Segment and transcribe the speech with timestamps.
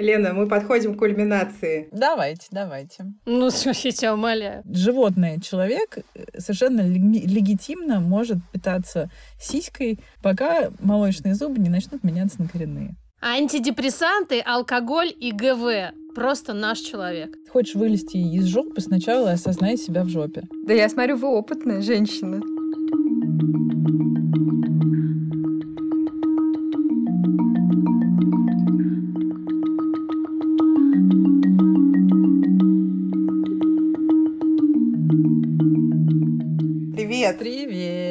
[0.00, 1.88] Лена, мы подходим к кульминации.
[1.92, 3.04] Давайте, давайте.
[3.26, 4.62] Ну, слушай, тебя умоляю.
[4.66, 9.10] Животное, человек э, совершенно легитимно может питаться
[9.40, 12.96] сиськой, пока молочные зубы не начнут меняться на коренные.
[13.22, 15.92] Антидепрессанты, алкоголь и ГВ.
[16.14, 17.30] Просто наш человек.
[17.52, 20.42] Хочешь вылезти из жопы, сначала осознай себя в жопе.
[20.66, 22.40] Да я смотрю, вы опытная женщина.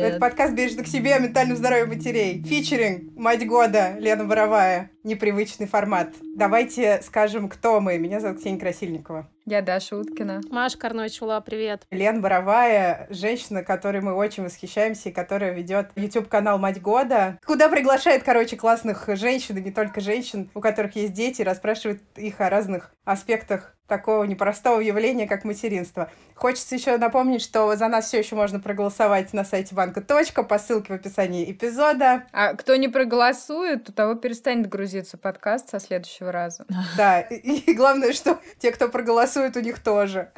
[0.09, 2.41] Это подкаст «Бережно к себе» о ментальном здоровье матерей.
[2.41, 4.89] Фичеринг «Мать года» Лена Боровая.
[5.03, 6.15] Непривычный формат.
[6.35, 7.99] Давайте скажем, кто мы.
[7.99, 9.29] Меня зовут Ксения Красильникова.
[9.45, 10.41] Я Даша Уткина.
[10.49, 11.85] Маша Карновичула, привет.
[11.91, 18.23] Лен Боровая, женщина, которой мы очень восхищаемся и которая ведет YouTube-канал «Мать года», куда приглашает,
[18.23, 22.49] короче, классных женщин, и не только женщин, у которых есть дети, и расспрашивает их о
[22.49, 26.09] разных аспектах такого непростого явления, как материнство.
[26.35, 30.01] Хочется еще напомнить, что за нас все еще можно проголосовать на сайте банка.
[30.01, 32.23] по ссылке в описании эпизода.
[32.31, 36.65] А кто не проголосует, у того перестанет грузиться подкаст со следующего раза.
[36.95, 40.31] Да, и, и главное, что те, кто проголосует, у них тоже.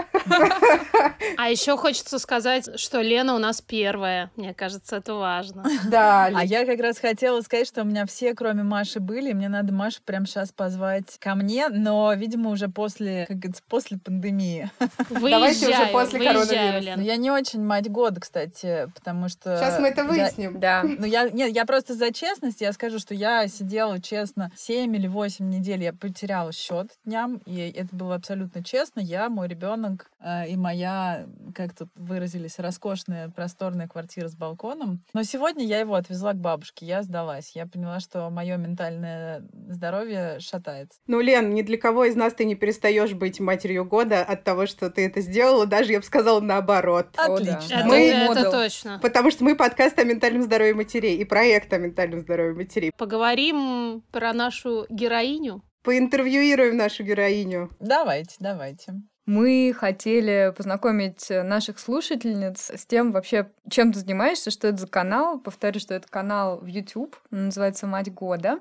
[1.38, 4.32] А еще хочется сказать, что Лена у нас первая.
[4.36, 5.64] Мне кажется, это важно.
[5.90, 6.30] Да.
[6.34, 9.34] А я как раз хотела сказать, что у меня все, кроме Маши, были.
[9.34, 13.98] Мне надо Машу прямо сейчас позвать ко мне, но, видимо, уже после, как говорится, после
[13.98, 14.70] пандемии.
[15.10, 16.94] Выезжаю, Давайте уже после коронавируса.
[16.98, 19.58] Ну, я не очень мать года, кстати, потому что...
[19.58, 20.60] Сейчас мы это выясним.
[20.60, 20.84] Да.
[21.02, 25.08] Ну, я, нет, я просто за честность, я скажу, что я сидела, честно, 7 или
[25.08, 29.00] 8 недель, я потеряла счет дням, и это было абсолютно честно.
[29.00, 31.26] Я, мой ребенок э, и моя,
[31.56, 35.04] как тут выразились, роскошная, просторная квартира с балконом.
[35.14, 37.52] Но сегодня я его отвезла к бабушке, я сдалась.
[37.56, 41.00] Я поняла, что мое ментальное здоровье шатается.
[41.08, 44.66] Ну, Лен, ни для кого из нас ты не перестаешь быть матерью года от того,
[44.66, 47.08] что ты это сделала, даже, я бы сказала, наоборот.
[47.16, 47.74] Отлично.
[47.74, 49.00] Это, мы, это точно.
[49.02, 52.92] Потому что мы подкаст о ментальном здоровье матерей и проект о ментальном здоровье матерей.
[52.98, 55.64] Поговорим про нашу героиню.
[55.84, 57.70] Поинтервьюируем нашу героиню.
[57.80, 58.94] Давайте, давайте.
[59.34, 65.40] Мы хотели познакомить наших слушательниц с тем вообще, чем ты занимаешься, что это за канал.
[65.40, 68.60] Повторю, что это канал в YouTube, называется «Мать года».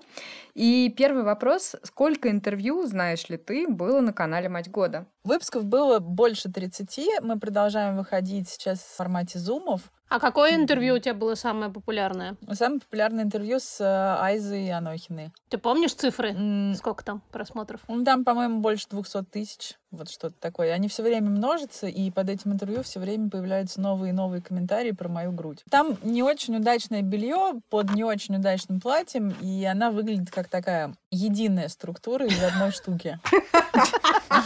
[0.55, 1.75] И первый вопрос.
[1.83, 5.07] Сколько интервью, знаешь ли ты, было на канале «Мать года»?
[5.25, 7.21] Выпусков было больше 30.
[7.21, 9.81] Мы продолжаем выходить сейчас в формате зумов.
[10.11, 12.37] А какое интервью у тебя было самое популярное?
[12.53, 15.31] Самое популярное интервью с э, Айзой Анохиной.
[15.49, 16.33] Ты помнишь цифры?
[16.33, 16.75] Mm.
[16.75, 17.81] Сколько там просмотров?
[17.87, 19.79] Ну, там, по-моему, больше 200 тысяч.
[19.93, 20.73] Вот что-то такое.
[20.73, 24.91] Они все время множатся, и под этим интервью все время появляются новые и новые комментарии
[24.91, 25.63] про мою грудь.
[25.71, 30.93] Там не очень удачное белье под не очень удачным платьем, и она выглядит как такая
[31.13, 33.21] единая структура из одной штуки.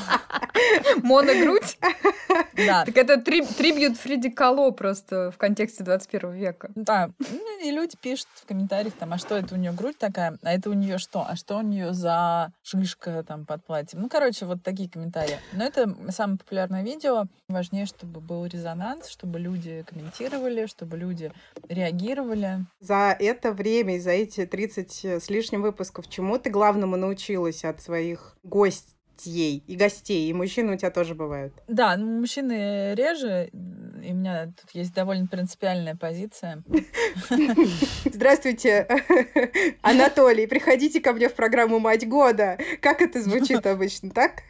[1.03, 1.79] Моногрудь?
[2.57, 2.85] Да.
[2.85, 6.71] Так это трибьют Фриди Кало просто в контексте 21 века.
[6.75, 7.11] Да.
[7.19, 10.53] Ну, и люди пишут в комментариях, там, а что это у нее грудь такая, а
[10.53, 14.01] это у нее что, а что у нее за шишка там под платьем.
[14.01, 15.39] Ну, короче, вот такие комментарии.
[15.53, 17.25] Но это самое популярное видео.
[17.49, 21.33] Важнее, чтобы был резонанс, чтобы люди комментировали, чтобы люди
[21.69, 22.67] реагировали.
[22.81, 27.83] За это время и за эти 30 с лишним выпусков чему ты главному научилась от
[27.83, 28.95] своих гостей?
[29.23, 31.55] Ей и гостей, и мужчины у тебя тоже бывают.
[31.69, 36.63] Да, ну, мужчины реже, и у меня тут есть довольно принципиальная позиция.
[38.05, 38.87] Здравствуйте,
[39.83, 42.59] Анатолий, приходите ко мне в программу «Мать года».
[42.81, 44.43] Как это звучит обычно, так?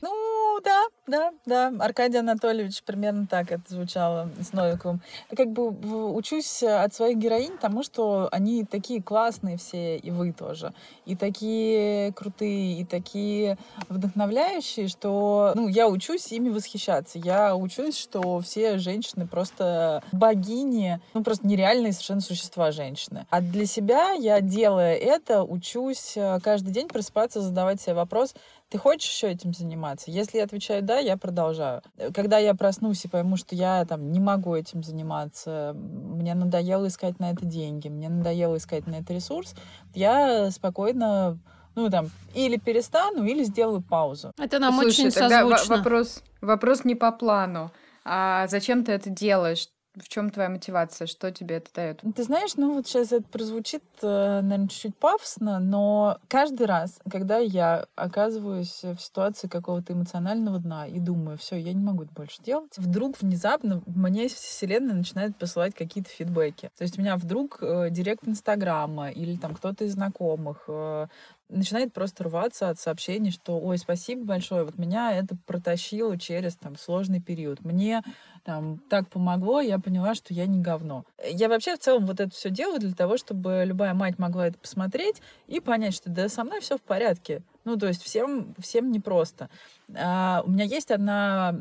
[0.00, 0.25] Ну,
[0.60, 1.72] да, да, да.
[1.78, 5.00] Аркадий Анатольевич примерно так это звучало с Новиковым.
[5.36, 5.68] Как бы
[6.12, 10.72] учусь от своих героинь тому, что они такие классные все, и вы тоже.
[11.04, 13.58] И такие крутые, и такие
[13.88, 17.18] вдохновляющие, что ну, я учусь ими восхищаться.
[17.18, 23.26] Я учусь, что все женщины просто богини, ну просто нереальные совершенно существа женщины.
[23.30, 28.34] А для себя я, делая это, учусь э, каждый день просыпаться, задавать себе вопрос,
[28.68, 30.10] ты хочешь еще этим заниматься?
[30.10, 31.82] Если я отвечаю да, я продолжаю.
[32.14, 37.20] Когда я проснусь и пойму, что я там не могу этим заниматься, мне надоело искать
[37.20, 39.54] на это деньги, мне надоело искать на это ресурс,
[39.94, 41.38] я спокойно
[41.76, 44.32] ну, там, или перестану, или сделаю паузу.
[44.38, 45.76] Это нам Слушай, очень созвучно.
[45.76, 47.70] Вопрос, вопрос не по плану.
[48.04, 49.68] А зачем ты это делаешь?
[49.96, 51.06] В чем твоя мотивация?
[51.06, 52.02] Что тебе это дает?
[52.14, 57.38] Ты знаешь, ну вот сейчас это прозвучит, э, наверное, чуть-чуть пафосно, но каждый раз, когда
[57.38, 62.42] я оказываюсь в ситуации какого-то эмоционального дна и думаю, все, я не могу это больше
[62.42, 66.70] делать, вдруг внезапно мне вселенная начинает посылать какие-то фидбэки.
[66.76, 71.06] То есть у меня вдруг э, директ Инстаграма или там кто-то из знакомых э,
[71.48, 76.76] начинает просто рваться от сообщений, что «Ой, спасибо большое, вот меня это протащило через там
[76.76, 77.64] сложный период.
[77.64, 78.02] Мне
[78.44, 81.04] там так помогло, я поняла, что я не говно».
[81.28, 84.58] Я вообще в целом вот это все делаю для того, чтобы любая мать могла это
[84.58, 87.42] посмотреть и понять, что да, со мной все в порядке.
[87.66, 89.50] Ну, то есть всем, всем непросто.
[89.92, 91.52] А, у меня есть одна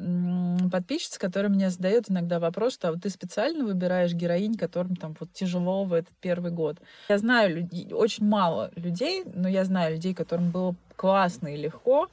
[0.71, 5.15] подписчица, которая мне задает иногда вопрос, что а вот ты специально выбираешь героинь, которым там
[5.19, 6.77] вот тяжело в этот первый год.
[7.09, 12.07] Я знаю людей, очень мало людей, но я знаю людей, которым было классно и легко.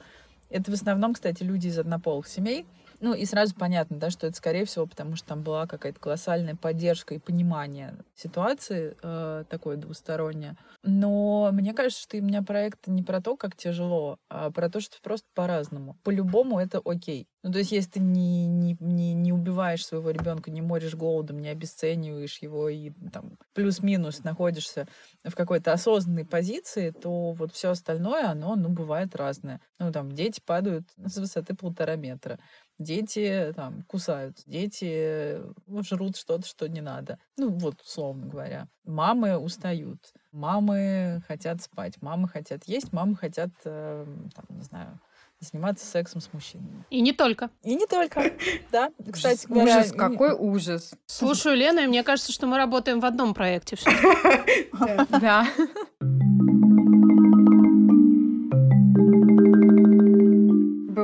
[0.49, 2.65] Это в основном, кстати, люди из однополых семей.
[3.03, 6.55] Ну и сразу понятно, да, что это скорее всего, потому что там была какая-то колоссальная
[6.55, 10.55] поддержка и понимание ситуации э, такое двустороннее.
[10.83, 14.79] Но мне кажется, что у меня проект не про то, как тяжело, а про то,
[14.79, 15.97] что просто по-разному.
[16.03, 17.27] По-любому это окей.
[17.43, 21.39] Ну, то есть, если ты не, не, не, не убиваешь своего ребенка, не моришь голодом,
[21.39, 24.87] не обесцениваешь его и там плюс-минус находишься
[25.25, 29.59] в какой-то осознанной позиции, то вот все остальное, оно, ну, бывает разное.
[29.77, 32.39] Ну, там, дети падают с высоты полтора метра
[32.79, 35.41] дети там кусаются, дети
[35.81, 37.19] жрут что-то, что не надо.
[37.37, 38.67] Ну, вот, условно говоря.
[38.85, 44.05] Мамы устают, мамы хотят спать, мамы хотят есть, мамы хотят, э,
[44.35, 44.99] там, не знаю,
[45.39, 46.83] заниматься сексом с мужчинами.
[46.89, 47.49] И не только.
[47.63, 48.33] И не только,
[48.71, 48.89] да.
[49.11, 49.79] Кстати говоря...
[49.79, 50.93] Ужас, какой ужас.
[51.05, 53.77] Слушаю Лену, и мне кажется, что мы работаем в одном проекте.
[55.21, 55.47] Да.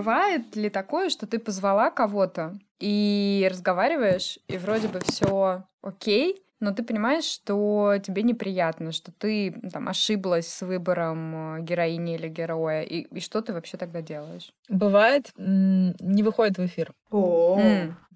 [0.10, 6.74] Бывает ли такое, что ты позвала кого-то и разговариваешь, и вроде бы все окей, но
[6.74, 12.82] ты понимаешь, что тебе неприятно, что ты там ошиблась с выбором э, героини или героя,
[12.82, 14.52] и, и что ты вообще тогда делаешь?
[14.68, 16.92] Бывает, не выходит в эфир.
[17.12, 17.62] О,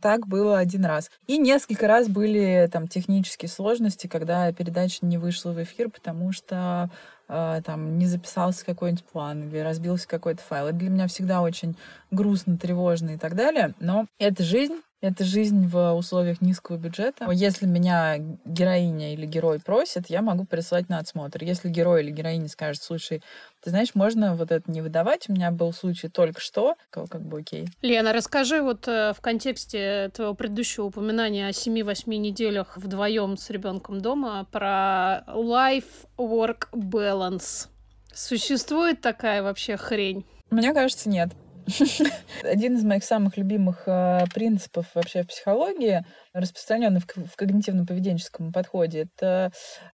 [0.02, 1.12] Так было один раз.
[1.28, 6.90] И несколько раз были там технические сложности, когда передача не вышла в эфир, потому что
[7.28, 10.68] там не записался какой-нибудь план или разбился какой-то файл.
[10.68, 11.78] Это для меня всегда очень
[12.14, 13.74] грустно, тревожно и так далее.
[13.80, 17.30] Но это жизнь, это жизнь в условиях низкого бюджета.
[17.32, 21.44] Если меня героиня или герой просит, я могу прислать на отсмотр.
[21.44, 23.22] Если герой или героиня скажет, слушай,
[23.62, 27.40] ты знаешь, можно вот это не выдавать, у меня был случай только что, как бы
[27.40, 27.68] окей.
[27.82, 34.00] Лена, расскажи вот э, в контексте твоего предыдущего упоминания о 7-8 неделях вдвоем с ребенком
[34.00, 37.68] дома про life-work balance.
[38.14, 40.26] Существует такая вообще хрень?
[40.50, 41.30] Мне кажется, нет.
[42.44, 49.52] Один из моих самых любимых э, принципов вообще в психологии, распространенный в, когнитивно-поведенческом подходе, это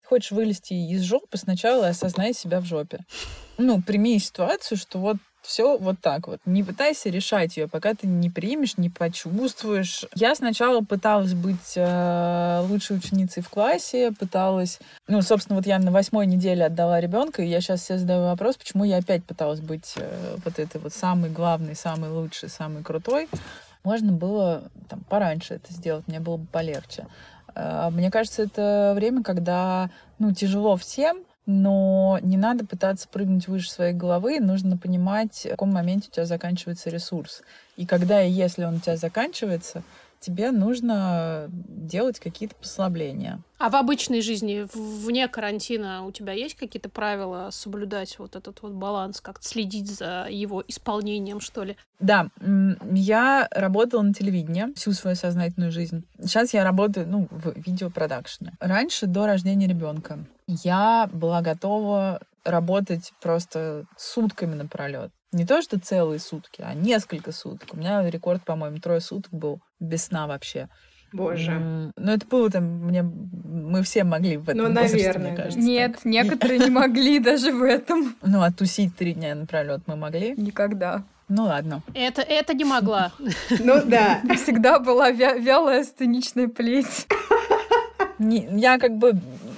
[0.03, 2.99] хочешь вылезти из жопы, сначала осознай себя в жопе.
[3.57, 6.39] Ну, прими ситуацию, что вот все вот так вот.
[6.45, 10.05] Не пытайся решать ее, пока ты не примешь, не почувствуешь.
[10.15, 14.79] Я сначала пыталась быть э, лучшей ученицей в классе, пыталась...
[15.07, 18.57] Ну, собственно, вот я на восьмой неделе отдала ребенка, и я сейчас себе задаю вопрос,
[18.57, 23.27] почему я опять пыталась быть э, вот этой вот самой главной, самой лучшей, самой крутой.
[23.83, 27.05] Можно было там пораньше это сделать, мне было бы полегче.
[27.53, 29.89] Э, мне кажется, это время, когда,
[30.19, 35.71] ну, тяжело всем, но не надо пытаться прыгнуть выше своей головы, нужно понимать, в каком
[35.71, 37.43] моменте у тебя заканчивается ресурс.
[37.75, 39.83] И когда и если он у тебя заканчивается,
[40.25, 43.39] тебе нужно делать какие-то послабления.
[43.59, 48.73] А в обычной жизни, вне карантина, у тебя есть какие-то правила соблюдать вот этот вот
[48.73, 51.77] баланс, как-то следить за его исполнением, что ли?
[51.99, 52.29] Да,
[52.91, 56.05] я работала на телевидении всю свою сознательную жизнь.
[56.19, 58.53] Сейчас я работаю, ну, в видеопродакшене.
[58.59, 65.11] Раньше, до рождения ребенка, я была готова работать просто сутками напролет.
[65.31, 67.69] Не то, что целые сутки, а несколько суток.
[67.73, 70.69] У меня рекорд, по-моему, трое суток был без сна вообще.
[71.13, 71.91] Боже.
[71.95, 75.59] Ну, это было там, мне, мы все могли в этом Ну, возрасте, наверное, мне кажется.
[75.59, 76.05] Нет, так.
[76.05, 78.15] некоторые не могли даже в этом.
[78.21, 80.33] Ну, а тусить три дня напролет мы могли.
[80.35, 81.03] Никогда.
[81.29, 81.81] Ну, ладно.
[81.93, 83.11] Это, это не могла.
[83.59, 84.21] Ну да.
[84.35, 87.07] Всегда была вя- вялая сценичная плеть.
[88.19, 89.13] Не- я как бы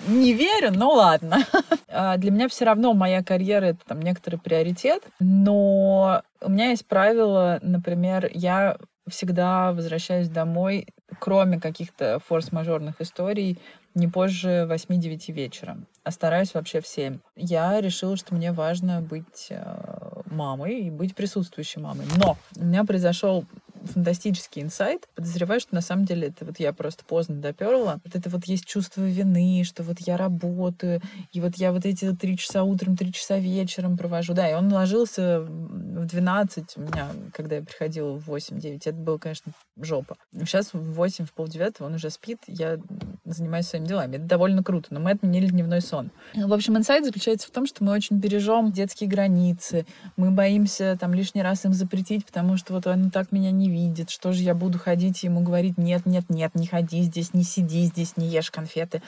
[0.08, 1.40] не верю, но ладно.
[1.90, 6.86] А, Для меня все равно моя карьера это там некоторый приоритет, но у меня есть
[6.86, 10.88] правило, например, я всегда возвращаюсь домой,
[11.20, 13.58] кроме каких-то форс-мажорных историй,
[13.96, 17.18] не позже 8-9 вечера, а стараюсь вообще в 7.
[17.36, 22.06] Я решила, что мне важно быть э, мамой и быть присутствующей мамой.
[22.18, 23.46] Но у меня произошел
[23.84, 25.07] фантастический инсайт.
[25.15, 28.00] Подозреваю, что на самом деле это вот я просто поздно доперла.
[28.03, 32.13] Вот это вот есть чувство вины, что вот я работаю, и вот я вот эти
[32.13, 34.34] три часа утром, три часа вечером провожу.
[34.34, 38.81] Да, и он ложился в 12 у меня, когда я приходила в 8-9.
[38.86, 40.17] Это было, конечно, жопа.
[40.34, 42.39] Сейчас в 8, в полдевятого он уже спит.
[42.48, 42.77] Я
[43.25, 44.15] занимаюсь своими делами.
[44.17, 46.12] Это довольно круто, но мы отменили дневной сон.
[46.34, 51.13] В общем, инсайт заключается в том, что мы очень бережем детские границы, мы боимся там
[51.13, 54.53] лишний раз им запретить, потому что вот он так меня не видит, что же я
[54.53, 58.27] буду ходить и ему говорить, нет, нет, нет, не ходи здесь, не сиди здесь, не
[58.27, 59.01] ешь конфеты.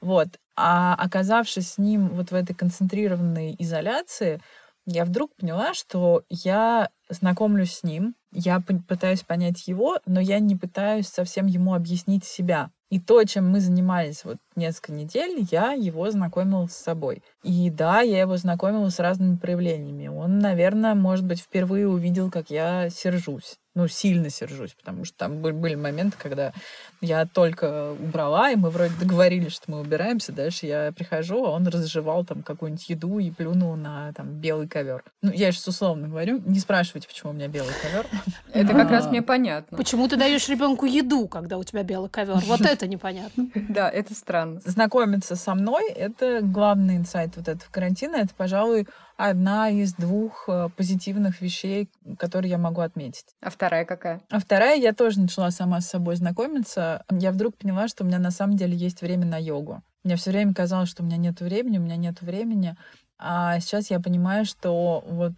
[0.00, 0.28] Вот.
[0.56, 4.40] А оказавшись с ним вот в этой концентрированной изоляции,
[4.86, 10.56] я вдруг поняла, что я знакомлюсь с ним, я пытаюсь понять его, но я не
[10.56, 12.70] пытаюсь совсем ему объяснить себя.
[12.90, 17.22] И то, чем мы занимались вот несколько недель, я его знакомила с собой.
[17.42, 20.06] И да, я его знакомила с разными проявлениями.
[20.06, 25.42] Он, наверное, может быть, впервые увидел, как я сержусь ну, сильно сержусь, потому что там
[25.42, 26.54] были моменты, когда
[27.02, 31.68] я только убрала, и мы вроде договорились, что мы убираемся, дальше я прихожу, а он
[31.68, 35.04] разжевал там какую-нибудь еду и плюнул на там белый ковер.
[35.20, 38.06] Ну, я сейчас условно говорю, не спрашивайте, почему у меня белый ковер.
[38.54, 39.76] Это как раз мне понятно.
[39.76, 42.36] Почему ты даешь ребенку еду, когда у тебя белый ковер?
[42.46, 43.48] Вот это непонятно.
[43.68, 44.60] Да, это странно.
[44.64, 48.16] Знакомиться со мной— это главный инсайт вот этого карантина.
[48.16, 53.26] Это, пожалуй, одна из двух э, позитивных вещей, которые я могу отметить.
[53.40, 54.22] А вторая какая?
[54.30, 57.04] А вторая, я тоже начала сама с собой знакомиться.
[57.10, 59.82] Я вдруг поняла, что у меня на самом деле есть время на йогу.
[60.04, 62.76] Мне все время казалось, что у меня нет времени, у меня нет времени.
[63.18, 65.32] А сейчас я понимаю, что вот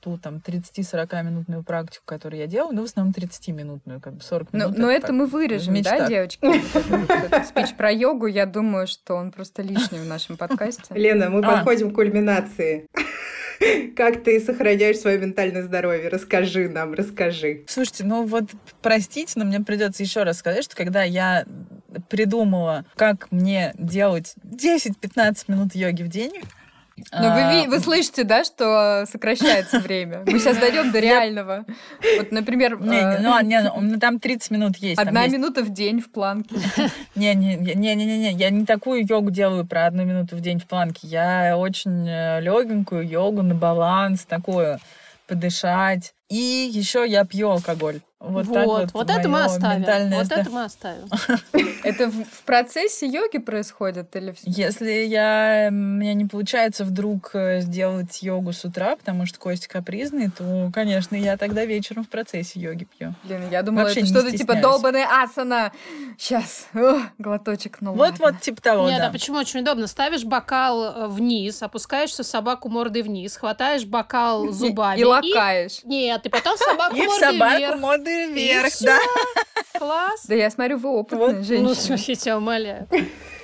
[0.00, 4.52] ту там 30-40 минутную практику, которую я делаю, ну, в основном 30-минутную, как бы 40
[4.52, 4.76] минут.
[4.76, 6.40] Но, но это, это мы вырежем, да, девочки?
[7.44, 10.94] Спич про йогу, я думаю, что он просто лишний в нашем подкасте.
[10.94, 11.56] Лена, мы а.
[11.56, 12.86] подходим к кульминации.
[13.94, 16.08] Как ты сохраняешь свое ментальное здоровье?
[16.08, 17.64] Расскажи нам, расскажи.
[17.66, 18.44] Слушайте, ну вот
[18.80, 21.44] простите, но мне придется еще раз сказать, что когда я
[22.08, 26.40] придумала, как мне делать 10-15 минут йоги в день,
[27.12, 30.22] но вы, а, вы слышите, да, что сокращается время?
[30.26, 31.64] Мы сейчас дойдем до реального.
[32.18, 32.80] Вот, например...
[32.80, 34.98] Не, не, ну, не, ну, там 30 минут есть.
[34.98, 36.56] Одна минута в день в планке.
[37.14, 41.06] Не-не-не, я не такую йогу делаю про одну минуту в день в планке.
[41.06, 44.78] Я очень э, легенькую йогу на баланс, такую
[45.26, 46.14] подышать.
[46.30, 48.00] И еще я пью алкоголь.
[48.20, 49.82] Вот, вот, вот, вот это мы оставим.
[49.82, 50.42] Вот здоровье.
[50.42, 51.08] это мы оставим.
[51.82, 58.22] Это в процессе йоги происходит или Если я у меня не получается вдруг э, сделать
[58.22, 62.86] йогу с утра, потому что кость капризный, то, конечно, я тогда вечером в процессе йоги
[62.98, 63.14] пью.
[63.24, 65.72] Блин, я думала, Вообще это что-то типа долбанная асана.
[66.18, 66.68] Сейчас,
[67.16, 69.06] глоточек, ну Вот, вот, типа того, Нет, да.
[69.08, 69.86] а почему очень удобно?
[69.86, 75.00] Ставишь бокал э, вниз, опускаешься собаку мордой вниз, хватаешь бокал зубами.
[75.00, 75.82] И лакаешь.
[75.84, 78.98] Нет, и потом собаку мордой вверх моды вверх, да.
[79.78, 80.26] Класс.
[80.26, 81.46] Да я смотрю, вы опытная вот.
[81.46, 81.96] женщина.
[81.96, 82.88] Ну, тебя умоляю.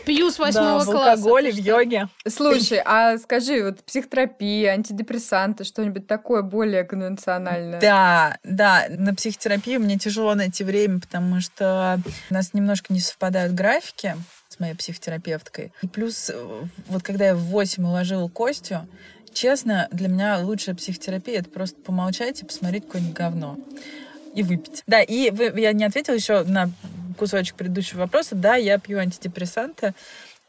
[0.06, 0.92] Пью с восьмого да, класса.
[0.92, 2.08] в алкоголе, в йоге.
[2.28, 7.80] Слушай, а скажи, вот психотерапия, антидепрессанты, что-нибудь такое более конвенциональное?
[7.80, 13.52] Да, да, на психотерапию мне тяжело найти время, потому что у нас немножко не совпадают
[13.54, 14.14] графики
[14.48, 15.72] с моей психотерапевткой.
[15.82, 16.30] И плюс,
[16.86, 18.86] вот когда я в 8 уложила Костю,
[19.36, 23.58] честно, для меня лучшая психотерапия— это просто помолчать и посмотреть какое-нибудь говно
[24.34, 24.82] и выпить.
[24.86, 26.70] Да, и вы, я не ответила еще на
[27.18, 28.34] кусочек предыдущего вопроса.
[28.34, 29.94] Да, я пью антидепрессанты.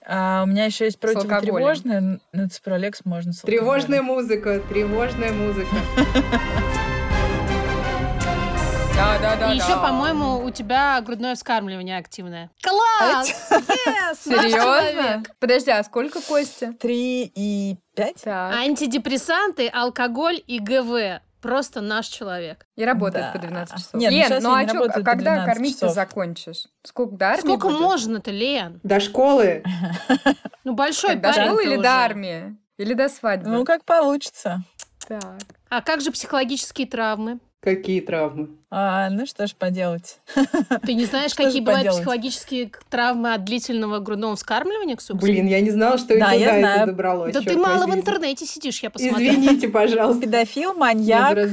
[0.06, 2.20] А у меня еще есть противотревожные.
[2.32, 5.76] Ну, ципролекс можно Тревожная музыка, тревожная музыка.
[9.28, 9.54] Да, да.
[9.54, 12.50] И еще, по-моему, у тебя грудное вскармливание активное.
[12.62, 13.28] Класс!
[14.24, 15.24] Серьезно?
[15.40, 16.72] Подожди, а сколько Костя?
[16.80, 18.26] Три и пять.
[18.26, 22.66] Антидепрессанты, алкоголь и ГВ просто наш человек.
[22.78, 23.32] И работает да.
[23.34, 23.94] по 12 часов.
[23.96, 26.64] Нет, ну Лен, ну, а чё, когда кормить ты закончишь?
[26.84, 28.80] Сколько до армии Сколько можно-то, Лен?
[28.84, 29.64] До школы.
[30.64, 32.58] Ну, большой До школы или до армии?
[32.78, 33.50] Или до свадьбы?
[33.50, 34.64] Ну, как получится.
[35.08, 35.38] Так.
[35.70, 37.40] А как же психологические травмы?
[37.62, 38.57] Какие травмы?
[38.70, 40.20] А, ну что ж поделать.
[40.86, 42.00] Ты не знаешь, какие бывают поделать?
[42.00, 45.24] психологические травмы от длительного грудного вскармливания, Ксукс?
[45.24, 47.34] Блин, я не знала, что да, и туда это добралось.
[47.34, 49.34] Да ты мало в интернете сидишь, я посмотрела.
[49.36, 50.24] Извините, пожалуйста.
[50.24, 51.38] Педофил, маньяк.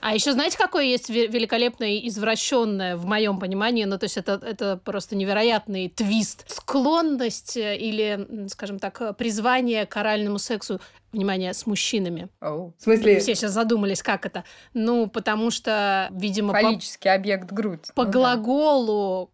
[0.00, 4.80] А еще знаете, какое есть великолепное извращенное в моем понимании, ну то есть это, это
[4.82, 6.44] просто невероятный твист.
[6.48, 10.80] Склонность э, или, скажем так, призвание к оральному сексу
[11.12, 12.28] внимание, с мужчинами.
[12.40, 12.72] Oh.
[12.78, 13.18] В смысле?
[13.20, 14.44] Все сейчас задумались, как это.
[14.74, 15.70] Ну, потому что,
[16.10, 16.52] видимо...
[16.52, 17.14] Фаллический по...
[17.14, 17.86] объект грудь.
[17.94, 19.30] По ну, глаголу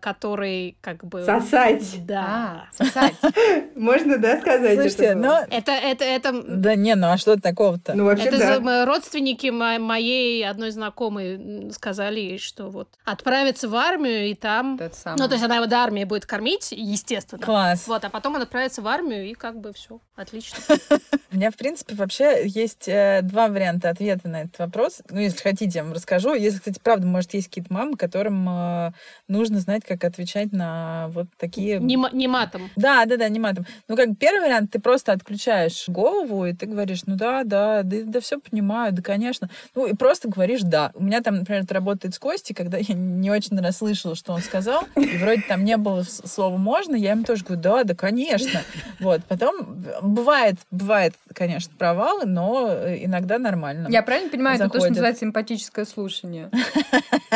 [0.00, 1.24] который как бы...
[1.24, 2.06] Сосать.
[2.06, 2.68] Да.
[2.70, 3.14] А, сосать.
[3.76, 5.18] Можно, да, сказать Слушайте, это?
[5.18, 5.40] Но...
[5.50, 6.42] Это, это, это...
[6.46, 7.94] Да не, ну а что такого-то?
[7.94, 8.86] Ну, вообще, это да.
[8.86, 14.78] родственники моей одной знакомой сказали, что вот отправиться в армию и там...
[15.16, 17.44] Ну, то есть она его до армии будет кормить, естественно.
[17.44, 17.86] Класс.
[17.86, 20.58] Вот, а потом он отправится в армию и как бы все отлично.
[21.32, 25.02] У меня, в принципе, вообще есть э, два варианта ответа на этот вопрос.
[25.10, 26.34] Ну, если хотите, я вам расскажу.
[26.34, 28.92] Если, кстати, правда, может, есть какие-то мамы, которым э,
[29.28, 31.78] нужно нужно знать, как отвечать на вот такие...
[31.78, 32.70] Не, не матом.
[32.76, 33.66] Да, да, да, не матом.
[33.88, 37.96] Ну, как первый вариант, ты просто отключаешь голову, и ты говоришь, ну да, да, да,
[38.04, 39.48] да все понимаю, да, конечно.
[39.74, 40.92] Ну, и просто говоришь «да».
[40.94, 44.40] У меня там, например, это работает с Костей, когда я не очень расслышала, что он
[44.40, 48.60] сказал, и вроде там не было слова «можно», я ему тоже говорю «да, да, конечно».
[49.00, 53.88] Вот, потом бывает, бывает, конечно, провалы, но иногда нормально.
[53.90, 56.50] Я правильно понимаю, это то, что называется эмпатическое слушание?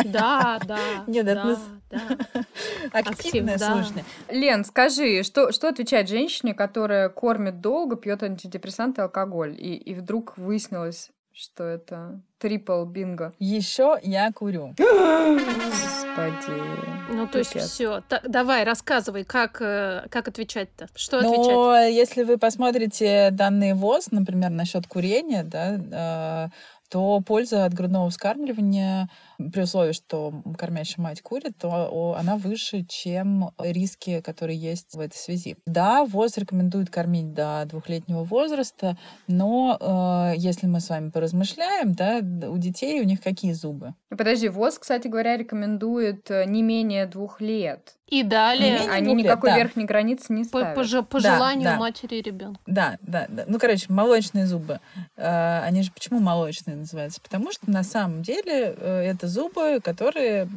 [0.05, 0.79] Да, да.
[1.07, 1.57] Нет, это
[1.93, 2.43] да.
[2.91, 4.05] активное слушание.
[4.29, 9.93] Лен, скажи, что, что отвечать женщине, которая кормит долго, пьет антидепрессанты и алкоголь, и, и
[9.93, 13.33] вдруг выяснилось, что это трипл бинго.
[13.39, 14.75] Еще я курю.
[14.77, 16.61] Господи.
[17.09, 18.03] Ну, то есть все.
[18.27, 20.87] Давай, рассказывай, как, э, как отвечать-то?
[20.95, 21.93] Что Но отвечать?
[21.93, 26.49] если вы посмотрите данные ВОЗ, например, насчет курения, да, э,
[26.93, 29.09] то польза от грудного вскармливания
[29.51, 35.15] при условии, что кормящая мать курит, то она выше, чем риски, которые есть в этой
[35.15, 35.55] связи.
[35.65, 38.95] Да, ВОЗ рекомендует кормить до двухлетнего возраста,
[39.25, 43.95] но э, если мы с вами поразмышляем, да, у детей у них какие зубы?
[44.09, 47.95] Подожди, ВОЗ, кстати говоря, рекомендует э, не менее двух лет.
[48.13, 48.79] И далее.
[48.91, 50.75] Они никакой лет, верхней границы не ставят.
[50.75, 51.77] По, по, по да, желанию да.
[51.77, 52.61] матери и ребенка.
[52.67, 53.45] Да, да, да.
[53.47, 54.79] Ну, короче, молочные зубы.
[55.17, 57.19] Э, они же почему молочные называются?
[57.21, 60.47] Потому что на самом деле э, это зубы, которые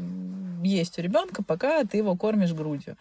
[0.63, 2.97] есть у ребенка, пока ты его кормишь грудью.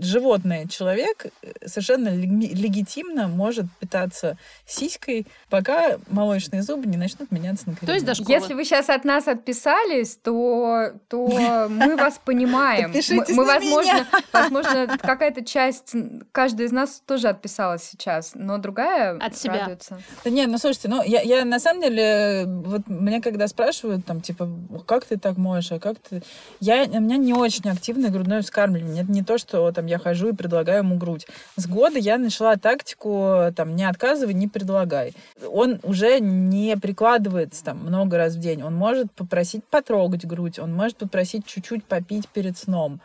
[0.00, 4.36] Животное, человек э, совершенно легитимно может питаться
[4.66, 8.32] сиськой, пока молочные зубы не начнут меняться на То есть до школы.
[8.32, 11.26] Если вы сейчас от нас отписались, то, то
[11.68, 12.92] мы вас понимаем.
[12.92, 15.94] Мы, возможно, возможно, какая-то часть,
[16.32, 19.76] каждая из нас тоже отписалась сейчас, но другая от себя.
[20.24, 24.20] Да нет, ну слушайте, ну я, я на самом деле, вот мне когда спрашивают, там,
[24.20, 24.48] типа,
[24.86, 26.22] как ты так можешь, а как ты...
[26.60, 29.02] Я у меня не очень активное грудное вскармливание.
[29.02, 31.26] Это не то, что там я хожу и предлагаю ему грудь.
[31.56, 35.14] С года я начала тактику там не отказывай, не предлагай.
[35.46, 38.62] Он уже не прикладывается там много раз в день.
[38.62, 43.00] Он может попросить потрогать грудь, он может попросить чуть-чуть попить перед сном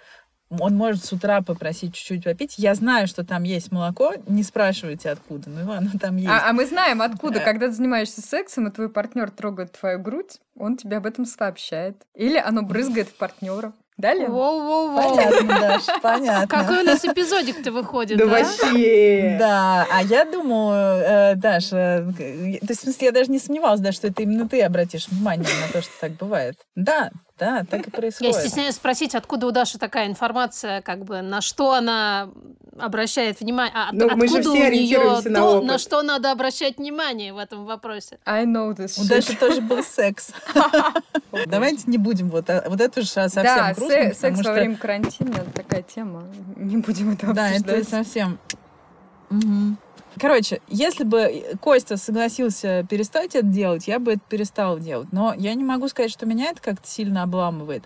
[0.49, 2.55] он может с утра попросить чуть-чуть попить.
[2.57, 4.13] Я знаю, что там есть молоко.
[4.27, 6.29] Не спрашивайте, откуда, но оно там есть.
[6.29, 7.39] А, а мы знаем, откуда.
[7.39, 11.97] Когда ты занимаешься сексом, и твой партнер трогает твою грудь, он тебе об этом сообщает.
[12.15, 13.73] Или оно брызгает в партнера.
[13.99, 14.31] Да, Лен?
[14.31, 15.17] Воу-воу-воу.
[15.17, 16.47] Понятно, Даш, понятно.
[16.47, 18.25] Какой у нас эпизодик-то выходит, да?
[18.27, 19.35] вообще.
[19.37, 23.81] Да, а я думаю, э, Даш, э, то есть, в смысле, я даже не сомневалась,
[23.81, 26.55] да, что это именно ты обратишь внимание на то, что так бывает.
[26.77, 28.35] Да, да, так и происходит.
[28.35, 32.29] Я стесняюсь спросить, откуда у Даши такая информация, как бы, на что она
[32.77, 37.37] обращает внимание, а ну, откуда у нее на, то, на что надо обращать внимание в
[37.37, 38.19] этом вопросе.
[38.25, 40.31] I know this У Даши тоже был секс.
[41.47, 44.13] Давайте не будем вот, а, вот это же совсем да, грустно.
[44.13, 46.23] секс во время карантина такая тема.
[46.55, 47.65] Не будем это обсуждать.
[47.65, 48.39] Да, это совсем...
[50.19, 55.13] Короче, если бы Костя согласился перестать это делать, я бы это перестала делать.
[55.13, 57.83] Но я не могу сказать, что меня это как-то сильно обламывает.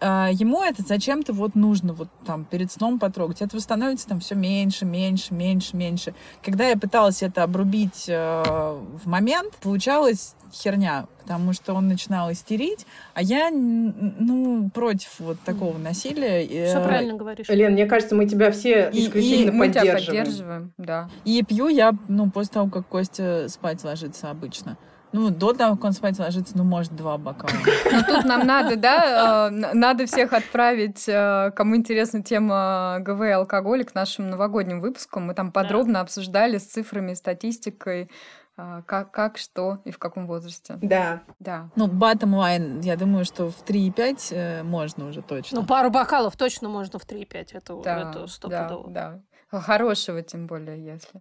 [0.00, 3.42] А, ему это зачем-то вот нужно вот там перед сном потрогать.
[3.42, 6.14] Этого становится там все меньше, меньше, меньше, меньше.
[6.42, 12.86] Когда я пыталась это обрубить э, в момент, получалось херня, потому что он начинал истерить,
[13.14, 16.46] а я, ну, против вот такого насилия.
[16.66, 17.48] Все правильно говоришь.
[17.48, 19.66] Лен, мне кажется, мы тебя все исключительно и, поддерживаем.
[19.68, 21.10] Мы тебя поддерживаем, да.
[21.24, 24.76] И пью я, ну, после того, как Костя спать ложится обычно.
[25.12, 27.50] Ну, до того, как он спать ложится, ну, может, два бокала.
[27.90, 33.30] Ну, тут нам надо, да, э, надо всех отправить, э, кому интересна тема ГВ и
[33.30, 35.26] алкоголя, к нашим новогодним выпускам.
[35.26, 36.00] Мы там подробно да.
[36.00, 38.10] обсуждали с цифрами, статистикой,
[38.58, 40.78] э, как, как, что и в каком возрасте.
[40.82, 41.22] Да.
[41.38, 41.70] Да.
[41.74, 45.60] Ну, bottom line, я думаю, что в 3,5 э, можно уже точно.
[45.60, 48.90] Ну, пару бокалов точно можно в 3,5, это, да, это стопудово.
[48.90, 49.60] Да, да.
[49.60, 51.18] Хорошего тем более, если.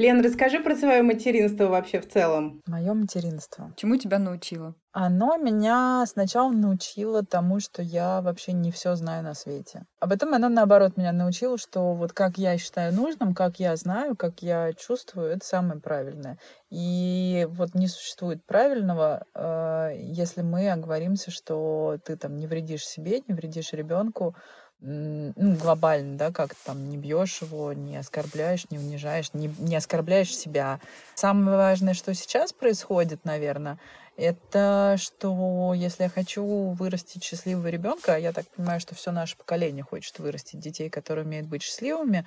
[0.00, 2.62] Лен, расскажи про свое материнство вообще в целом.
[2.66, 3.70] Мое материнство.
[3.76, 4.74] Чему тебя научило?
[4.92, 9.84] Оно меня сначала научило тому, что я вообще не все знаю на свете.
[10.00, 14.16] А потом оно, наоборот, меня научило, что вот как я считаю нужным, как я знаю,
[14.16, 16.38] как я чувствую, это самое правильное.
[16.70, 23.20] И вот не существует правильного, э, если мы оговоримся, что ты там не вредишь себе,
[23.28, 24.34] не вредишь ребенку,
[24.80, 30.34] ну, глобально, да, как там не бьешь его, не оскорбляешь, не унижаешь, не, не оскорбляешь
[30.34, 30.80] себя.
[31.14, 33.78] Самое важное, что сейчас происходит, наверное,
[34.16, 39.82] это что если я хочу вырастить счастливого ребенка, я так понимаю, что все наше поколение
[39.82, 42.26] хочет вырастить детей, которые умеют быть счастливыми,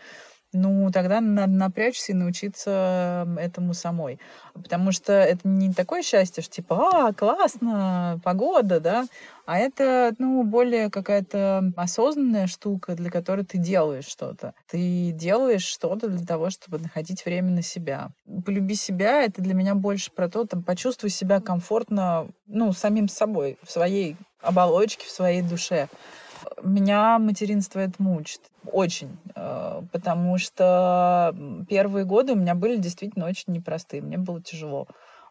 [0.54, 4.20] ну, тогда надо напрячься и научиться этому самой.
[4.54, 9.06] Потому что это не такое счастье, что типа, а, классно, погода, да,
[9.46, 14.54] а это, ну, более какая-то осознанная штука, для которой ты делаешь что-то.
[14.70, 18.12] Ты делаешь что-то для того, чтобы находить время на себя.
[18.46, 23.58] Полюби себя— это для меня больше про то, там, почувствуй себя комфортно, ну, самим собой,
[23.64, 25.90] в своей оболочке, в своей душе.
[26.62, 28.42] Меня материнство это мучит.
[28.66, 29.18] Очень.
[29.36, 31.36] Э, потому что
[31.70, 34.02] первые годы у меня были действительно очень непростые.
[34.02, 34.88] Мне было тяжело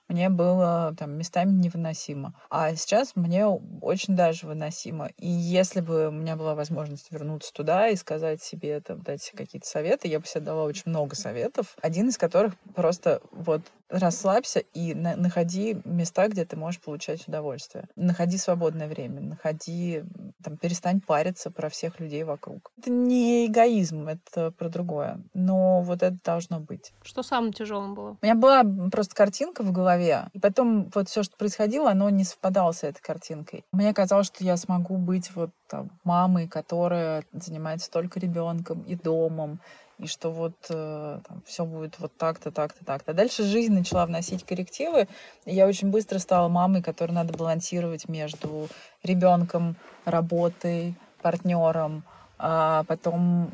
[0.08, 2.35] мне было там местами невыносимо.
[2.50, 5.11] А сейчас мне очень даже выносимо.
[5.16, 9.66] И если бы у меня была возможность вернуться туда и сказать себе, там, дать какие-то
[9.66, 14.94] советы, я бы себе дала очень много советов, один из которых просто вот расслабься и
[14.94, 17.88] на находи места, где ты можешь получать удовольствие.
[17.94, 20.02] Находи свободное время, находи,
[20.42, 22.72] там, перестань париться про всех людей вокруг.
[22.78, 25.22] Это не эгоизм, это про другое.
[25.35, 26.92] Но вот это должно быть.
[27.02, 28.16] Что самым тяжелым было?
[28.20, 32.24] У меня была просто картинка в голове, и потом вот все, что происходило, оно не
[32.24, 33.64] совпадало с этой картинкой.
[33.72, 39.61] Мне казалось, что я смогу быть вот там, мамой, которая занимается только ребенком и домом,
[40.02, 43.14] и что вот э, все будет вот так-то, так-то, так-то.
[43.14, 45.06] Дальше жизнь начала вносить коррективы,
[45.44, 48.68] и я очень быстро стала мамой, которой надо балансировать между
[49.04, 52.02] ребенком, работой, партнером,
[52.36, 53.50] а потом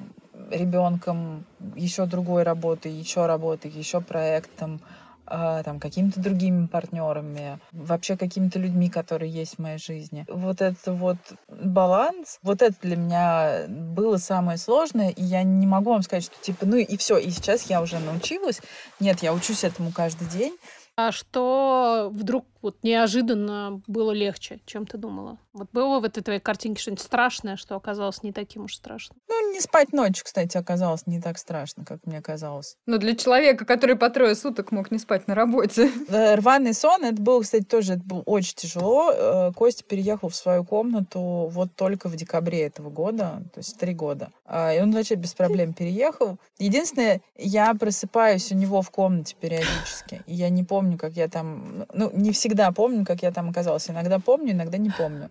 [0.50, 1.44] ребенком,
[1.76, 8.88] еще другой работой, еще работой, еще проектом, а, там, какими-то другими партнерами, вообще какими-то людьми,
[8.88, 10.24] которые есть в моей жизни.
[10.28, 15.92] Вот этот вот баланс, вот это для меня было самое сложное, и я не могу
[15.92, 18.60] вам сказать, что типа, ну и все, и сейчас я уже научилась.
[19.00, 20.56] Нет, я учусь этому каждый день.
[20.96, 25.38] А что вдруг вот неожиданно было легче, чем ты думала?
[25.52, 29.18] Вот было в этой твоей картинке что-нибудь страшное, что оказалось не таким уж страшным?
[29.28, 32.76] Ну, не спать ночью, кстати, оказалось не так страшно, как мне казалось.
[32.86, 35.90] Но для человека, который по трое суток мог не спать на работе.
[36.08, 39.12] Рваный сон, это было, кстати, тоже это было очень тяжело.
[39.12, 43.94] Э, Костя переехал в свою комнату вот только в декабре этого года, то есть три
[43.94, 44.30] года.
[44.44, 46.38] А, и он вообще без проблем переехал.
[46.58, 51.86] Единственное, я просыпаюсь у него в комнате периодически, и я не помню, как я там...
[51.92, 53.88] Ну, не всегда всегда помню, как я там оказалась.
[53.90, 55.30] Иногда помню, иногда не помню.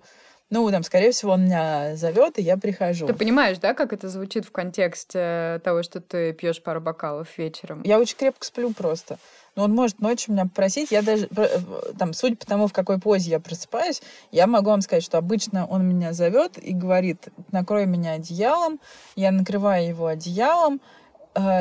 [0.50, 3.06] Ну, там, скорее всего, он меня зовет, и я прихожу.
[3.06, 7.82] Ты понимаешь, да, как это звучит в контексте того, что ты пьешь пару бокалов вечером?
[7.84, 9.18] Я очень крепко сплю просто.
[9.56, 11.48] Ну, он может ночью меня попросить, я даже, э,
[12.00, 14.02] там, судя по тому, в какой позе я просыпаюсь,
[14.32, 18.80] я могу вам сказать, что обычно он меня зовет и говорит, накрой меня одеялом,
[19.16, 20.80] я накрываю его одеялом,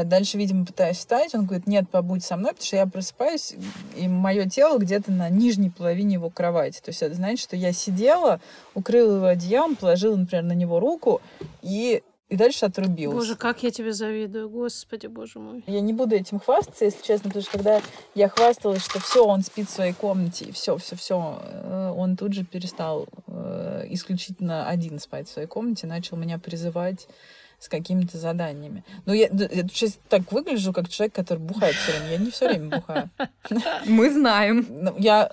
[0.04, 1.34] Дальше, видимо, пытаюсь встать.
[1.34, 3.54] Он говорит, нет, побудь со мной, потому что я просыпаюсь,
[3.96, 6.80] и мое тело где-то на нижней половине его кровати.
[6.80, 8.40] То есть это значит, что я сидела,
[8.74, 11.20] укрыла его одеялом, положила, например, на него руку
[11.62, 13.14] и и дальше отрубилась.
[13.14, 15.62] Боже, как я тебе завидую, господи, боже мой.
[15.68, 17.80] Я не буду этим хвастаться, если честно, потому что когда
[18.16, 22.16] я хвасталась, что все, он спит в своей комнате, и все, все, все, э, он
[22.16, 27.06] тут же перестал э, исключительно один спать в своей комнате, начал меня призывать
[27.58, 28.84] с какими-то заданиями.
[29.06, 32.10] Ну, я, я сейчас так выгляжу, как человек, который бухает все время.
[32.12, 33.10] Я не все время бухаю.
[33.86, 34.66] Мы знаем.
[34.68, 35.30] Ну, я,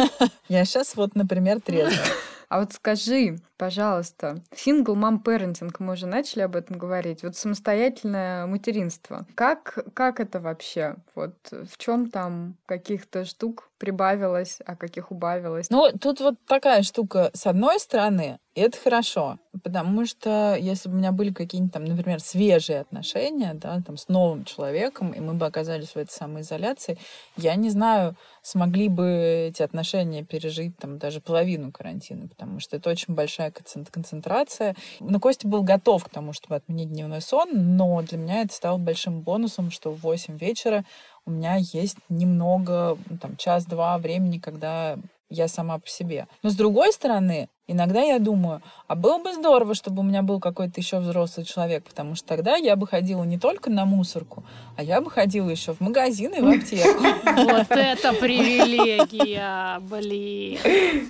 [0.48, 2.06] я сейчас вот, например, трезвая.
[2.48, 8.46] А вот скажи, пожалуйста, сингл мам парентинг, мы уже начали об этом говорить, вот самостоятельное
[8.46, 9.26] материнство.
[9.34, 10.96] Как, как это вообще?
[11.14, 15.70] Вот в чем там каких-то штук прибавилось, а каких убавилось?
[15.70, 17.30] Ну, тут вот такая штука.
[17.34, 22.20] С одной стороны, это хорошо, потому что если бы у меня были какие-нибудь там, например,
[22.20, 26.96] свежие отношения, да, там, с новым человеком, и мы бы оказались в этой самоизоляции,
[27.36, 32.88] я не знаю, смогли бы эти отношения пережить там даже половину карантина, потому что это
[32.88, 33.52] очень большая
[33.90, 34.74] концентрация.
[35.00, 38.78] Но Костя был готов к тому, чтобы отменить дневной сон, но для меня это стало
[38.78, 40.84] большим бонусом, что в 8 вечера
[41.26, 44.96] у меня есть немного, ну, там, час-два времени, когда
[45.28, 46.28] я сама по себе.
[46.44, 50.38] Но с другой стороны, иногда я думаю, а было бы здорово, чтобы у меня был
[50.38, 54.44] какой-то еще взрослый человек, потому что тогда я бы ходила не только на мусорку,
[54.76, 57.02] а я бы ходила еще в магазин и в аптеку.
[57.24, 60.60] Вот это привилегия, блин.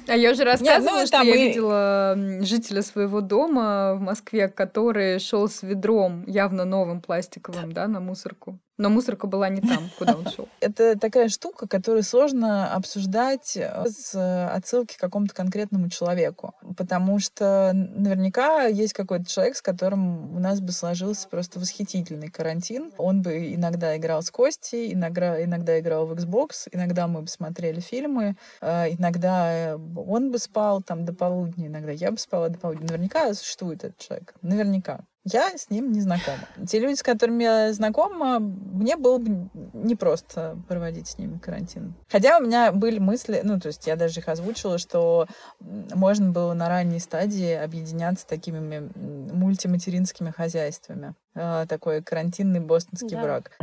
[0.08, 5.46] А я уже ну, рассказывала, что я видела жителя своего дома в Москве, который шел
[5.46, 8.58] с ведром явно новым пластиковым, да, на мусорку.
[8.78, 10.48] Но мусорка была не там, куда он шел.
[10.60, 14.14] Это такая штука, которую сложно обсуждать э, с
[14.52, 16.54] отсылки к какому-то конкретному человеку.
[16.76, 22.92] Потому что наверняка есть какой-то человек, с которым у нас бы сложился просто восхитительный карантин.
[22.98, 27.80] Он бы иногда играл с Костей, иногда, иногда играл в Xbox, иногда мы бы смотрели
[27.80, 32.86] фильмы, э, иногда он бы спал там до полудня, иногда я бы спала до полудня.
[32.86, 34.34] Наверняка существует этот человек.
[34.42, 35.00] Наверняка.
[35.26, 36.38] Я с ним не знакома.
[36.68, 41.94] Те люди, с которыми я знакома, мне было бы непросто проводить с ними карантин.
[42.08, 45.26] Хотя у меня были мысли, ну, то есть я даже их озвучила, что
[45.60, 48.88] можно было на ранней стадии объединяться такими
[49.32, 51.14] мультиматеринскими хозяйствами.
[51.34, 53.22] Э, такой карантинный бостонский да.
[53.22, 53.58] брак.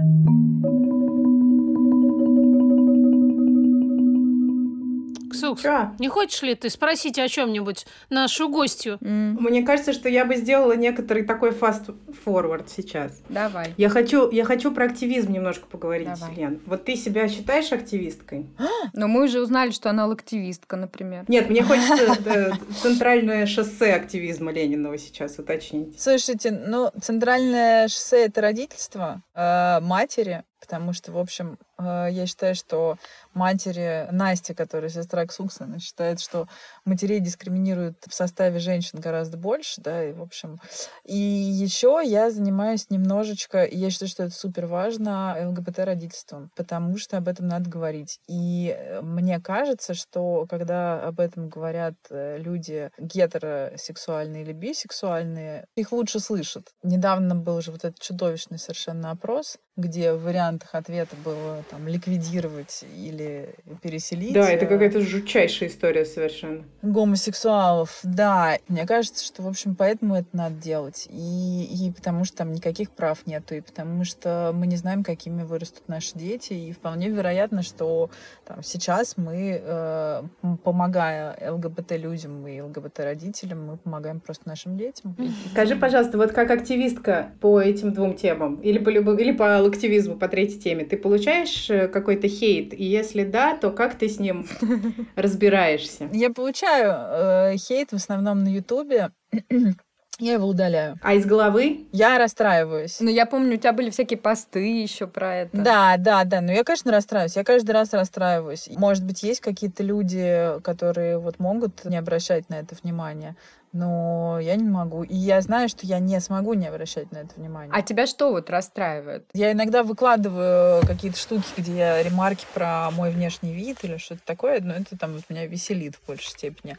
[5.44, 5.92] Ксукс, Чё?
[6.00, 8.98] не хочешь ли ты спросить о чем-нибудь нашу гостью?
[9.02, 9.40] Mm.
[9.40, 13.22] Мне кажется, что я бы сделала некоторый такой фаст-форвард сейчас.
[13.30, 13.74] Давай.
[13.78, 16.36] Я хочу, я хочу про активизм немножко поговорить, Давай.
[16.36, 16.62] Лен.
[16.66, 18.48] Вот ты себя считаешь активисткой?
[18.94, 21.26] Но мы уже узнали, что она активистка, например.
[21.28, 22.52] Нет, мне хочется э,
[22.82, 26.00] центральное шоссе активизма Ленинова сейчас уточнить.
[26.00, 32.56] Слушайте, ну, центральное шоссе— это родительство э, матери, потому что, в общем, э, я считаю,
[32.56, 32.98] что
[33.34, 36.48] матери Насти, которая сестра Ксуксона, считает, что
[36.86, 40.62] матерей дискриминируют в составе женщин гораздо больше, да, и, в общем.
[41.04, 47.18] И еще я занимаюсь немножечко, и я считаю, что это супер важно, ЛГБТ-родительством, потому что
[47.18, 48.22] об этом надо говорить.
[48.30, 55.92] И э, мне кажется, что когда об этом говорят э, люди гетеросексуальные или бисексуальные, их
[55.92, 56.70] лучше слышат.
[56.84, 62.86] Недавно был же вот этот чудовищный совершенно опрос, где в вариантах ответа было там ликвидировать
[62.96, 64.34] или переселить.
[64.34, 66.64] Да, это э, какая-то жутчайшая история совершенно.
[66.84, 68.58] Гомосексуалов, да.
[68.68, 71.08] Мне кажется, что, в общем, поэтому это надо делать.
[71.10, 75.42] И, и потому что там никаких прав нету, и потому что мы не знаем, какими
[75.42, 76.54] вырастут наши дети.
[76.54, 78.12] И вполне вероятно, что
[78.46, 80.24] там, сейчас мы, э,
[80.64, 85.18] помогая ЛГБТ-людям и ЛГБТ-родителям, мы помогаем просто нашим детям.
[85.52, 90.28] Скажи, пожалуйста, вот как активистка по этим двум темам, или по, или по активизму по
[90.28, 92.74] третьей теме, ты получаешь э, какой-то хейт?
[92.74, 94.48] И если да, то как ты с ним
[95.16, 96.10] разбираешься?
[96.14, 99.12] Я получаю э, хейт в основном на Ютубе.
[100.20, 100.98] Я его удаляю.
[101.02, 101.86] А из головы?
[101.92, 102.98] Я расстраиваюсь.
[103.00, 105.58] Ну, я помню, у тебя были всякие посты еще про это.
[105.58, 106.42] Да, да, да.
[106.42, 107.36] Но я, конечно, расстраиваюсь.
[107.36, 108.70] Я каждый раз расстраиваюсь.
[108.76, 113.36] Может быть, есть какие-то люди, которые вот могут не обращать на это внимание
[113.74, 115.04] но я не могу.
[115.04, 117.74] И я знаю, что я не смогу не обращать на это внимание.
[117.74, 119.26] А тебя что вот расстраивает?
[119.34, 124.62] Я иногда выкладываю какие-то штуки, где я ремарки про мой внешний вид или что-то такое,
[124.62, 126.78] но это там вот меня веселит в большей степени.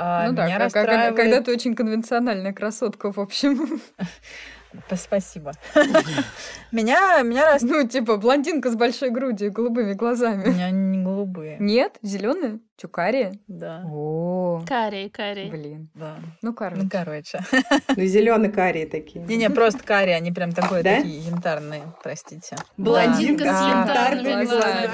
[0.00, 1.16] А ну да, меня расстраивает...
[1.16, 3.80] когда ты очень конвенциональная красотка, в общем.
[4.94, 5.52] Спасибо.
[6.72, 7.62] Меня, меня раз...
[7.62, 10.44] Ну, типа, блондинка с большой грудью и голубыми глазами.
[10.46, 11.56] У меня не голубые.
[11.58, 11.96] Нет?
[12.02, 12.60] Зеленые?
[12.76, 13.40] Че, карие?
[13.48, 13.82] Да.
[13.90, 15.50] О, карие, карие.
[15.50, 15.88] Блин.
[15.94, 16.16] Да.
[16.42, 16.82] Ну, короче.
[16.82, 17.40] Ну, короче.
[17.96, 19.24] Ну, зеленые карие такие.
[19.24, 22.56] Не-не, просто карие, они прям такой, такие янтарные, простите.
[22.76, 24.90] Блондинка с янтарными глазами.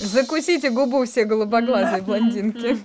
[0.00, 2.78] Закусите губу все голубоглазые блондинки.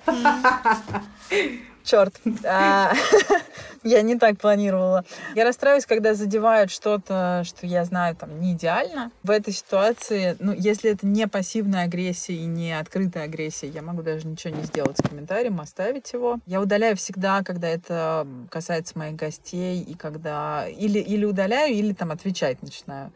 [1.83, 2.15] Черт.
[2.45, 2.93] А,
[3.83, 5.03] я не так планировала.
[5.35, 9.11] Я расстраиваюсь, когда задевают что-то, что я знаю там не идеально.
[9.23, 14.01] В этой ситуации, ну, если это не пассивная агрессия и не открытая агрессия, я могу
[14.01, 16.39] даже ничего не сделать с комментарием, оставить его.
[16.45, 22.11] Я удаляю всегда, когда это касается моих гостей, и когда или, или удаляю, или там
[22.11, 23.11] отвечать начинаю.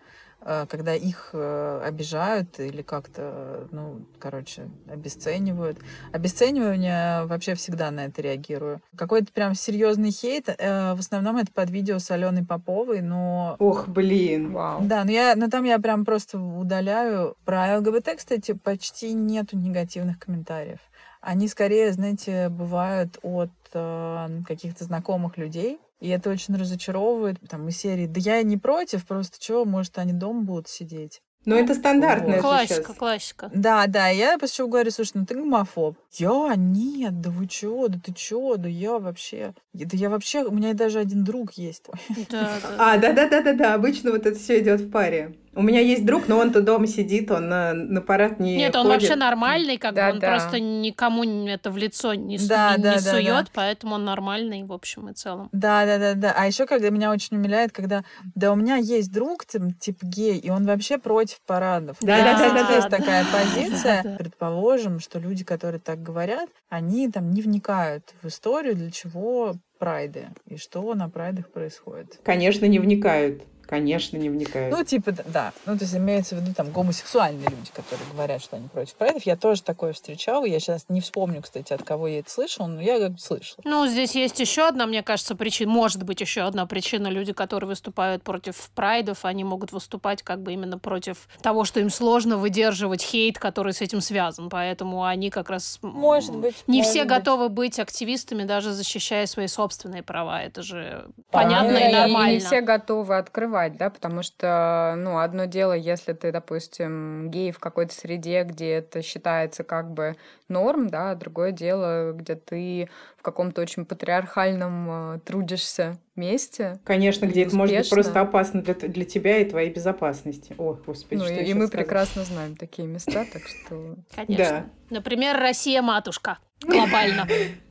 [0.50, 5.78] Э, когда их э, обижают или как-то, ну, короче, обесценивают.
[6.14, 8.82] Обесценивание вообще всегда на это реагирую.
[8.96, 13.58] Какой-то прям серьезный хейт, э, в основном это под видео с Аленой Поповой, но...
[13.60, 14.54] Ох, блин.
[14.54, 14.80] Вау.
[14.84, 17.36] Да, но, я, но там я прям просто удаляю.
[17.44, 20.80] Про ЛГБТ, кстати, почти нету негативных комментариев.
[21.20, 27.38] Они скорее, знаете, бывают от э, каких-то знакомых людей, и это очень разочаровывает.
[27.50, 31.22] Там из серии, да я не против, просто что, может, они дома будут сидеть.
[31.46, 32.98] Но это стандартная Классика, сейчас.
[32.98, 33.50] классика.
[33.54, 35.96] Да, да, я после говорю, слушай, ну ты гомофоб.
[36.12, 36.54] Я?
[36.58, 39.54] Нет, да вы чё, да ты чё, да я вообще...
[39.72, 41.86] Да я вообще, у меня даже один друг есть.
[42.30, 42.76] Да, да.
[42.78, 45.38] А, да-да-да-да-да, обычно вот это все идет в паре.
[45.54, 48.86] У меня есть друг, но он-то дома сидит, он на, на парад не Нет, ходит.
[48.86, 50.28] он вообще нормальный, как да, бы он да.
[50.28, 53.52] просто никому это в лицо не, да, не, да, не да, сует, да.
[53.54, 55.50] поэтому он нормальный в общем и целом.
[55.52, 56.34] Да, да, да, да.
[56.38, 58.04] А еще когда меня очень умиляет, когда
[58.36, 61.98] да, у меня есть друг, типа гей, и он вообще против парадов.
[62.02, 62.98] Да, да, да, да, есть да.
[62.98, 64.18] такая позиция.
[64.18, 70.30] Предположим, что люди, которые так говорят, они там не вникают в историю, для чего прайды
[70.46, 72.20] и что на прайдах происходит.
[72.24, 73.44] Конечно, не вникают.
[73.68, 74.76] Конечно, не вникают.
[74.76, 75.52] Ну, типа, да.
[75.66, 79.24] Ну, то есть имеется в виду там гомосексуальные люди, которые говорят, что они против прайдов.
[79.24, 80.46] Я тоже такое встречала.
[80.46, 83.62] Я сейчас не вспомню, кстати, от кого я это слышала, но я как слышала.
[83.66, 85.70] Ну, здесь есть еще одна, мне кажется, причина.
[85.70, 87.08] Может быть, еще одна причина.
[87.08, 91.90] Люди, которые выступают против прайдов, они могут выступать как бы именно против того, что им
[91.90, 94.50] сложно выдерживать хейт, который с этим связан.
[94.50, 95.80] Поэтому они как раз...
[95.82, 96.56] Может быть.
[96.68, 97.10] Не может все быть.
[97.10, 99.67] готовы быть активистами, даже защищая свои собственные
[100.04, 100.42] права.
[100.44, 101.24] Это же Да.
[101.32, 102.34] понятно Ну, и и нормально.
[102.34, 107.60] не все готовы открывать, да, потому что, ну, одно дело, если ты, допустим, гей в
[107.60, 110.16] какой-то среде, где это считается как бы
[110.50, 116.80] норм, да, а другое дело, где ты в каком-то очень патриархальном э, трудишься месте.
[116.86, 117.96] Конечно, где и это может быть успешно.
[118.04, 120.56] просто опасно для, для тебя и твоей безопасности.
[120.58, 121.84] О, господи, Ну, что и, я и мы сказала?
[121.84, 123.96] прекрасно знаем такие места, так что...
[124.16, 124.70] Конечно.
[124.90, 126.38] Например, Россия матушка.
[126.62, 127.28] Глобально.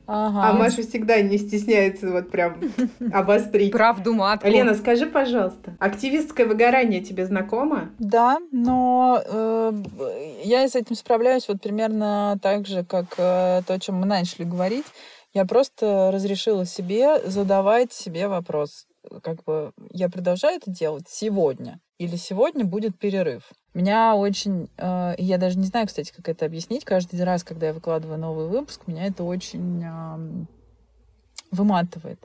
[0.09, 0.49] Ага.
[0.49, 2.61] А Маша всегда не стесняется вот прям
[3.11, 3.73] обострить.
[3.73, 4.47] Правду матку.
[4.47, 7.89] Лена, скажи, пожалуйста, активистское выгорание тебе знакомо?
[7.99, 9.83] Да, но э,
[10.45, 14.45] я с этим справляюсь вот примерно так же, как э, то, о чем мы начали
[14.45, 14.85] говорить.
[15.33, 18.87] Я просто разрешила себе задавать себе вопрос,
[19.21, 23.43] как бы я продолжаю это делать сегодня или сегодня будет перерыв.
[23.73, 26.85] Меня очень, э, я даже не знаю, кстати, как это объяснить.
[26.85, 30.47] Каждый раз, когда я выкладываю новый выпуск, меня это очень ам,
[31.51, 32.19] выматывает.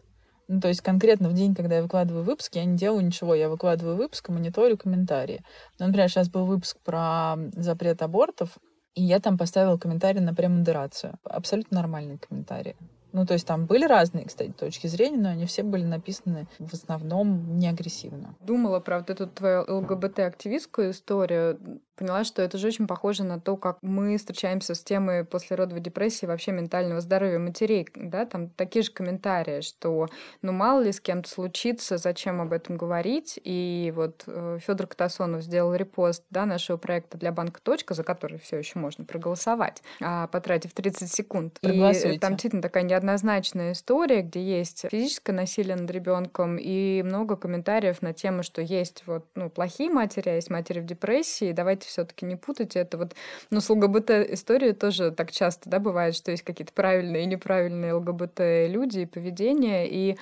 [0.48, 3.34] Ну, то есть конкретно в день, когда я выкладываю выпуск, я не делаю ничего.
[3.34, 5.42] Я выкладываю выпуск мониторю комментарии.
[5.78, 8.58] Ну, например, сейчас был выпуск про запрет абортов,
[8.94, 11.14] и я там поставила комментарий на премодерацию.
[11.24, 12.76] Абсолютно нормальные комментарии.
[13.12, 16.72] Ну, то есть там были разные, кстати, точки зрения, но они все были написаны в
[16.72, 18.34] основном не агрессивно.
[18.40, 21.58] Думала про вот эту твою ЛГБТ-активистскую историю.
[21.96, 26.26] Поняла, что это же очень похоже на то, как мы встречаемся с темой послеродовой депрессии,
[26.26, 27.86] вообще ментального здоровья матерей.
[27.94, 28.26] Да?
[28.26, 30.08] Там такие же комментарии, что
[30.40, 33.38] ну мало ли с кем-то случится, зачем об этом говорить.
[33.44, 34.24] И вот
[34.60, 39.04] Федор Катасонов сделал репост да, нашего проекта для банка «Точка», за который все еще можно
[39.04, 41.58] проголосовать, а, потратив 30 секунд.
[41.62, 48.02] И там действительно такая неоднозначная история, где есть физическое насилие над ребенком и много комментариев
[48.02, 51.52] на тему, что есть вот ну, плохие матери, а есть матери в депрессии.
[51.52, 52.98] Давайте все-таки не путать это.
[52.98, 53.14] Вот,
[53.50, 59.00] ну, с ЛГБТ-историей тоже так часто, да, бывает, что есть какие-то правильные и неправильные ЛГБТ-люди
[59.00, 60.16] и поведение, и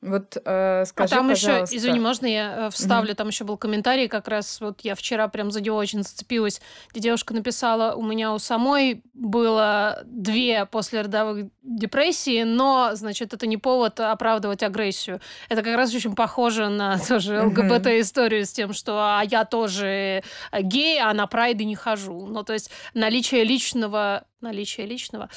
[0.00, 1.76] вот э, скажи, а там еще, пожалуйста.
[1.76, 3.16] извини, можно я э, вставлю?
[3.16, 7.00] Там еще был комментарий, как раз вот я вчера прям за него очень зацепилась, где
[7.00, 13.98] девушка написала, у меня у самой было две послеродовых депрессии, но, значит, это не повод
[13.98, 15.20] оправдывать агрессию.
[15.48, 17.42] Это как раз очень похоже на тоже.
[17.42, 22.26] ЛГБТ-историю с тем, что а я тоже э, гей, а на прайды не хожу.
[22.26, 24.24] Ну, то есть наличие личного...
[24.40, 25.28] Наличие личного...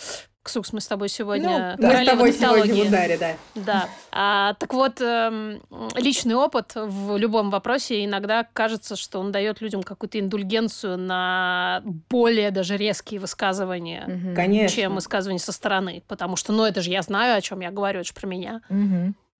[0.43, 1.75] Ксукс, мы с тобой сегодня...
[1.77, 3.35] Мы с тобой сегодня в ударе, да.
[3.53, 3.89] Да.
[4.11, 5.61] А, так вот, эм,
[5.95, 12.49] личный опыт в любом вопросе иногда кажется, что он дает людям какую-то индульгенцию на более
[12.49, 14.35] даже резкие высказывания, Мгм.
[14.35, 14.75] Конечно.
[14.75, 16.01] чем высказывания со стороны.
[16.07, 18.61] Потому что, ну, это же я знаю, о чем я говорю, это же про меня.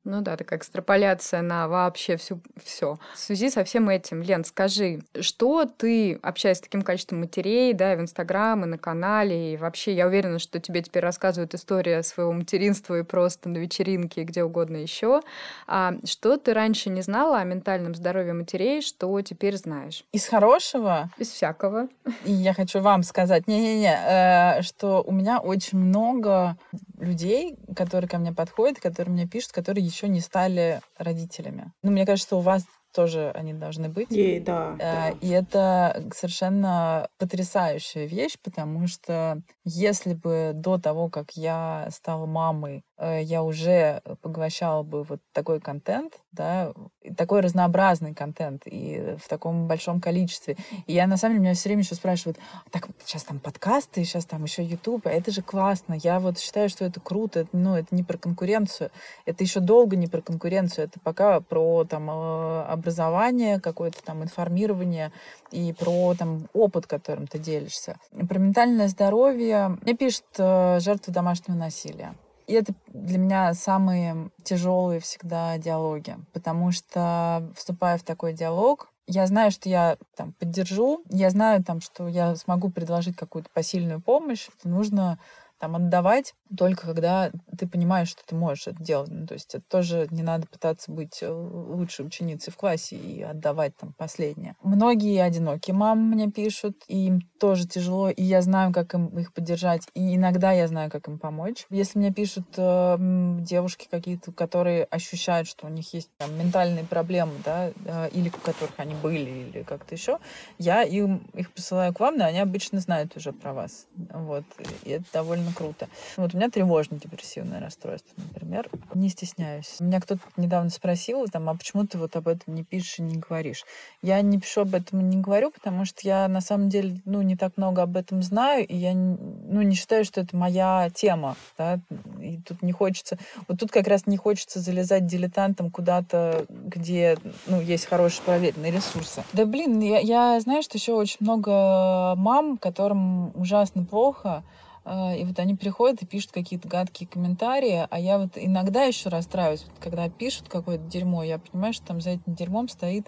[0.04, 2.98] Ну да, такая экстраполяция на вообще всю все.
[3.14, 7.94] В связи со всем этим, Лен, скажи, что ты, общаясь с таким количеством матерей, да,
[7.94, 12.02] и в Инстаграм, и на канале, и вообще, я уверена, что тебе теперь рассказывают история
[12.02, 15.22] своего материнства и просто на вечеринке, и где угодно еще.
[15.68, 20.04] А что ты раньше не знала о ментальном здоровье матерей, что теперь знаешь?
[20.14, 21.90] Из хорошего Без всякого.
[22.26, 26.58] И я хочу вам сказать, не-не-не, э, что у меня очень много
[27.00, 31.72] людей, которые ко мне подходят, которые мне пишут, которые еще не стали родителями.
[31.84, 34.12] Ну, мне кажется, у вас тоже они должны быть.
[34.12, 35.10] Ей, да, Э, да.
[35.22, 42.84] И это совершенно потрясающая вещь, потому что если бы до того, как я стала мамой,
[43.02, 46.72] я уже поглощала бы вот такой контент, да,
[47.18, 50.56] такой разнообразный контент и в таком большом количестве.
[50.86, 52.38] И я на самом деле меня все время еще спрашивают,
[52.70, 55.96] так сейчас там подкасты, сейчас там еще YouTube, а это же классно.
[55.96, 58.92] Я вот считаю, что это круто, это, ну это не про конкуренцию,
[59.26, 65.12] это еще долго не про конкуренцию, это пока про там э, образование, какое-то там информирование
[65.52, 67.98] и про там опыт, которым ты делишься.
[68.12, 72.14] Про ментальное здоровье мне пишут э, жертвы домашнего насилия.
[72.52, 79.26] И это для меня самые тяжелые всегда диалоги, потому что вступая в такой диалог, я
[79.26, 84.50] знаю, что я там поддержу, я знаю там, что я смогу предложить какую-то посильную помощь,
[84.66, 85.18] нужно
[85.60, 89.10] Там отдавать только когда ты понимаешь, что ты можешь это делать.
[89.12, 93.22] Ну, то есть это тоже не надо пытаться быть э, лучшей ученицей в классе и
[93.22, 94.56] отдавать там последнее.
[94.64, 99.34] Многие одинокие мамы мне пишут, и им тоже тяжело, и я знаю, как им их
[99.34, 101.66] поддержать, и иногда я знаю, как им помочь.
[101.70, 102.98] Если мне пишут э,
[103.40, 108.32] девушки какие-то, которые ощущают, что у них есть там, ментальные проблемы, да, э, или у
[108.32, 110.20] которых они были, или как-то еще,
[110.58, 113.88] я им их посылаю к вам, но они обычно знают уже про вас.
[113.96, 114.44] Вот.
[114.84, 115.88] И это довольно круто.
[116.18, 118.68] Вот меня тревожно-депрессивное расстройство, например.
[118.96, 119.76] Не стесняюсь.
[119.80, 123.18] Меня кто-то недавно спросил, там, а почему ты вот об этом не пишешь и не
[123.18, 123.64] говоришь?
[124.02, 127.22] Я не пишу об этом и не говорю, потому что я на самом деле, ну,
[127.22, 131.36] не так много об этом знаю, и я, ну, не считаю, что это моя тема,
[131.60, 131.80] да,
[132.20, 137.62] и тут не хочется, вот тут как раз не хочется залезать дилетантом куда-то, где, ну,
[137.62, 139.24] есть хорошие проверенные ресурсы.
[139.34, 144.44] Да, блин, я, я знаю, что еще очень много мам, которым ужасно плохо,
[144.86, 149.66] и вот они приходят и пишут какие-то гадкие комментарии, а я вот иногда еще расстраиваюсь,
[149.68, 153.08] вот когда пишут какое-то дерьмо, я понимаю, что там за этим дерьмом стоит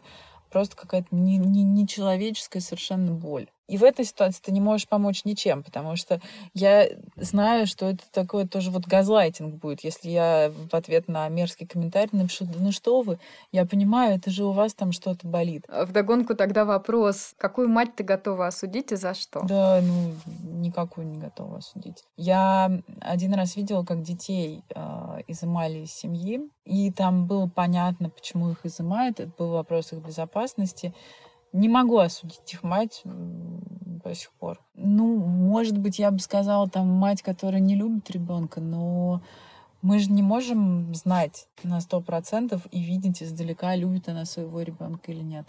[0.51, 3.49] просто какая-то нечеловеческая не, не совершенно боль.
[3.73, 6.21] И в этой ситуации ты не можешь помочь ничем, потому что
[6.53, 9.83] я знаю, что это такое тоже вот газлайтинг будет.
[9.83, 13.17] Если я в ответ на мерзкий комментарий напишу, ну что вы,
[13.51, 15.65] я понимаю, это же у вас там что-то болит.
[15.67, 19.41] В догонку тогда вопрос, какую мать ты готова осудить и за что?
[19.41, 20.13] Да, ну,
[20.61, 22.03] никакую не готова осудить.
[22.15, 28.51] Я один раз видела, как детей э, изымали из семьи, и там было понятно, почему
[28.51, 29.19] их изымают.
[29.19, 30.93] Это был вопрос их безопасности.
[31.53, 34.59] Не могу осудить их мать до сих пор.
[34.75, 39.21] Ну, может быть, я бы сказала, там, мать, которая не любит ребенка, но
[39.81, 45.11] мы же не можем знать на сто процентов и видеть издалека, любит она своего ребенка
[45.11, 45.47] или нет.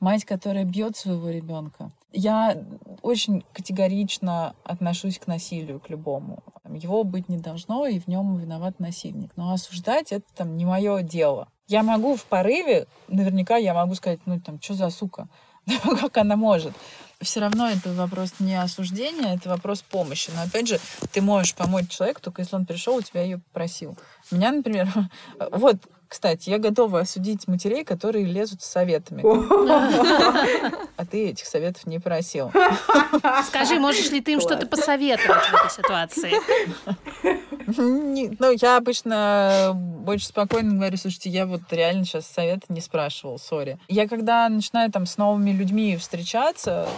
[0.00, 1.92] Мать, которая бьет своего ребенка.
[2.12, 2.60] Я
[3.02, 6.42] очень категорично отношусь к насилию, к любому.
[6.68, 9.30] Его быть не должно, и в нем виноват насильник.
[9.36, 11.48] Но осуждать это там не мое дело.
[11.68, 15.28] Я могу в порыве, наверняка я могу сказать, ну там, что за сука?
[16.00, 16.72] как она может.
[17.20, 20.30] Все равно это вопрос не осуждения, это вопрос помощи.
[20.34, 20.80] Но опять же,
[21.12, 23.96] ты можешь помочь человеку, только если он пришел, у тебя ее просил.
[24.30, 24.88] Меня, например,
[25.52, 25.76] вот
[26.12, 29.22] кстати, я готова осудить матерей, которые лезут с советами.
[30.96, 32.52] А ты этих советов не просил.
[33.46, 36.32] Скажи, можешь ли ты им что-то посоветовать в этой ситуации?
[37.64, 43.78] Ну, я обычно больше спокойно говорю, слушайте, я вот реально сейчас совета не спрашивал, сори.
[43.88, 46.88] Я когда начинаю там с новыми людьми встречаться,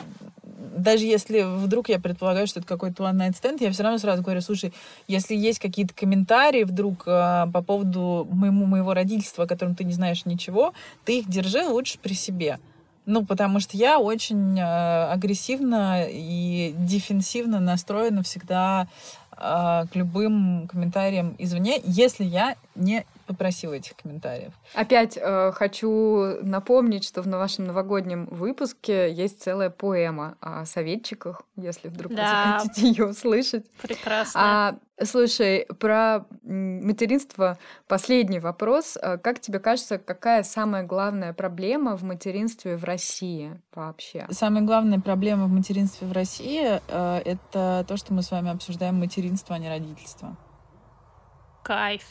[0.77, 4.23] даже если вдруг я предполагаю, что это какой-то one night stand, я все равно сразу
[4.23, 4.73] говорю, слушай,
[5.09, 9.93] если есть какие-то комментарии вдруг э, по поводу моему, моего родительства, о котором ты не
[9.93, 10.73] знаешь ничего,
[11.05, 12.59] ты их держи лучше при себе.
[13.07, 18.89] Ну, потому что я очень э, агрессивно и дефенсивно настроена всегда
[19.37, 24.53] к любым комментариям извне, если я не попросила этих комментариев.
[24.75, 31.89] Опять э, хочу напомнить, что в вашем новогоднем выпуске есть целая поэма о советчиках, если
[31.89, 32.23] вдруг да.
[32.23, 33.67] вы захотите ее услышать.
[33.81, 34.41] Прекрасно.
[34.43, 38.97] А, слушай, про материнство последний вопрос.
[39.01, 44.27] Э, как тебе кажется, какая самая главная проблема в материнстве в России вообще?
[44.31, 48.97] Самая главная проблема в материнстве в России э, это то, что мы с вами обсуждаем
[48.97, 50.37] материнство, а не родительство.
[51.63, 52.03] Кайф.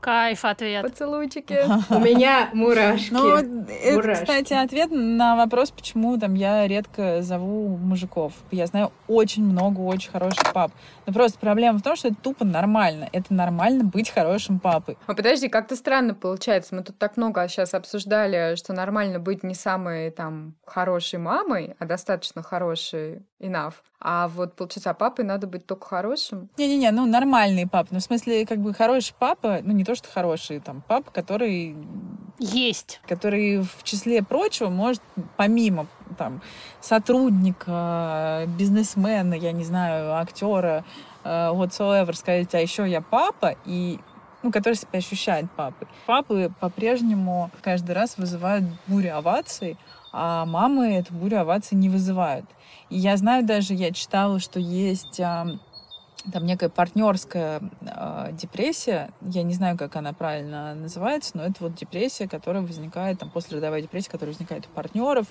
[0.00, 0.82] Кайф ответ.
[0.82, 1.58] Поцелуйчики.
[1.90, 3.12] У меня мурашки.
[3.12, 8.32] Ну, это, кстати, ответ на вопрос, почему там я редко зову мужиков.
[8.50, 10.72] Я знаю очень много очень хороших пап.
[11.06, 13.08] Но просто проблема в том, что это тупо нормально.
[13.12, 14.96] Это нормально быть хорошим папой.
[15.06, 16.74] А подожди, как-то странно получается.
[16.74, 21.84] Мы тут так много сейчас обсуждали, что нормально быть не самой там хорошей мамой, а
[21.84, 23.74] достаточно хорошей enough.
[24.02, 26.48] А вот, получается, а папой надо быть только хорошим?
[26.56, 27.88] Не-не-не, ну, нормальный папа.
[27.90, 31.74] Ну, в смысле, как бы хороший папа, ну, не то, что хороший, там, папа, который...
[32.38, 33.00] Есть.
[33.08, 35.02] Который, в числе прочего, может,
[35.36, 36.42] помимо, там,
[36.80, 40.84] сотрудника, бизнесмена, я не знаю, актера,
[41.24, 43.98] uh, whatsoever, сказать, а еще я папа, и
[44.44, 45.88] ну, который себя ощущает папой.
[46.06, 49.76] Папы по-прежнему каждый раз вызывают бурю оваций,
[50.12, 52.46] а мамы эту бурю оваций не вызывают.
[52.90, 55.20] И я знаю даже, я читала, что есть
[56.32, 61.74] там некая партнерская э, депрессия, я не знаю, как она правильно называется, но это вот
[61.74, 65.26] депрессия, которая возникает, там, послеродовая депрессия, которая возникает у партнеров,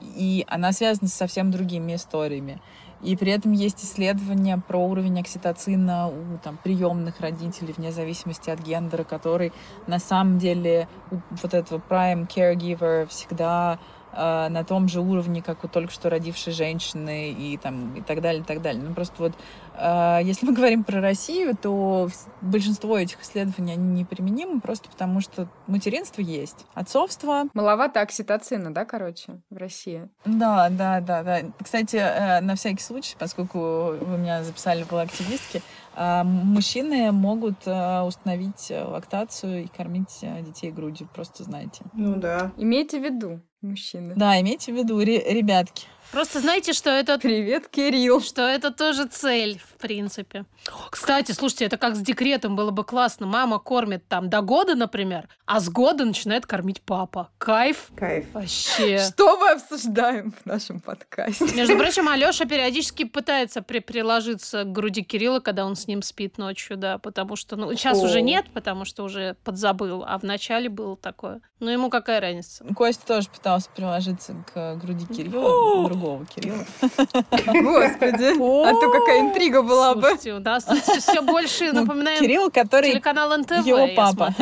[0.00, 2.60] и она связана с совсем другими историями.
[3.02, 8.60] И при этом есть исследования про уровень окситоцина у там, приемных родителей, вне зависимости от
[8.60, 9.52] гендера, который
[9.86, 13.78] на самом деле у вот этого prime caregiver всегда
[14.16, 18.20] э, на том же уровне, как у только что родившей женщины и там и так
[18.20, 18.82] далее, и так далее.
[18.82, 19.32] Ну просто вот
[19.76, 22.08] э, если мы говорим про Россию, то
[22.40, 27.44] большинство этих исследований они неприменимы просто потому, что материнство есть, отцовство.
[27.54, 30.08] Маловато окситоцина, да, короче, в России.
[30.24, 31.40] Да, да, да, да.
[31.62, 33.58] Кстати, э, на всякий случай, поскольку
[34.00, 35.62] вы меня записали в активистки,
[35.96, 41.84] э, мужчины могут э, установить лактацию и кормить детей грудью, просто знаете.
[41.92, 42.52] Ну да.
[42.56, 44.14] Имейте в виду, мужчины.
[44.14, 45.86] Да, имейте в виду, ребятки.
[46.14, 47.18] Просто знаете, что это...
[47.18, 48.20] Привет, Кирилл.
[48.20, 50.44] Что это тоже цель, в принципе.
[50.90, 53.26] Кстати, слушайте, это как с декретом было бы классно.
[53.26, 57.30] Мама кормит там до года, например, а с года начинает кормить папа.
[57.38, 57.90] Кайф.
[57.96, 58.26] Кайф.
[58.32, 58.98] Вообще.
[58.98, 61.52] Что мы обсуждаем в нашем подкасте?
[61.52, 66.38] Между прочим, Алёша периодически пытается при приложиться к груди Кирилла, когда он с ним спит
[66.38, 68.04] ночью, да, потому что, ну, сейчас О.
[68.04, 71.40] уже нет, потому что уже подзабыл, а в начале было такое.
[71.58, 72.64] Ну, ему какая разница?
[72.76, 76.64] Костя тоже пытался приложиться к груди Кирилла, другого Кирилла.
[77.62, 80.10] Господи, а то какая интрига была бы.
[80.22, 82.90] Тут все больше Ну, напоминаем Кирилл, который...
[82.92, 84.34] телеканал НТВ, его папа.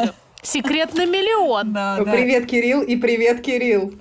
[0.42, 1.72] Секрет на миллион.
[1.72, 2.12] Да, Ну, да.
[2.12, 3.92] Привет, Кирилл, и привет, Кирилл.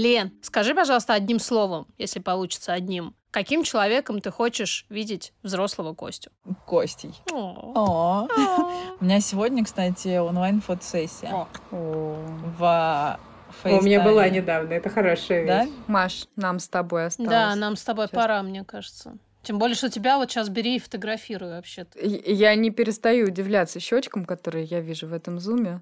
[0.00, 3.14] Лен, скажи, пожалуйста, одним словом, если получится одним.
[3.30, 6.30] Каким человеком ты хочешь видеть взрослого Костю?
[6.66, 7.12] Костей.
[7.30, 7.72] О.
[7.74, 8.28] О.
[8.98, 11.48] У меня сегодня, кстати, онлайн-фотосессия О.
[11.70, 13.18] в
[13.64, 15.64] У меня была недавно, это хорошая Да?
[15.64, 15.74] вещь.
[15.86, 17.30] Маш, нам с тобой осталось.
[17.30, 18.16] Да, нам с тобой Сейчас.
[18.22, 19.18] пора, мне кажется.
[19.42, 21.98] Тем более, что тебя вот сейчас бери и фотографируй вообще-то.
[22.00, 25.80] Я не перестаю удивляться щечкам, которые я вижу в этом зуме.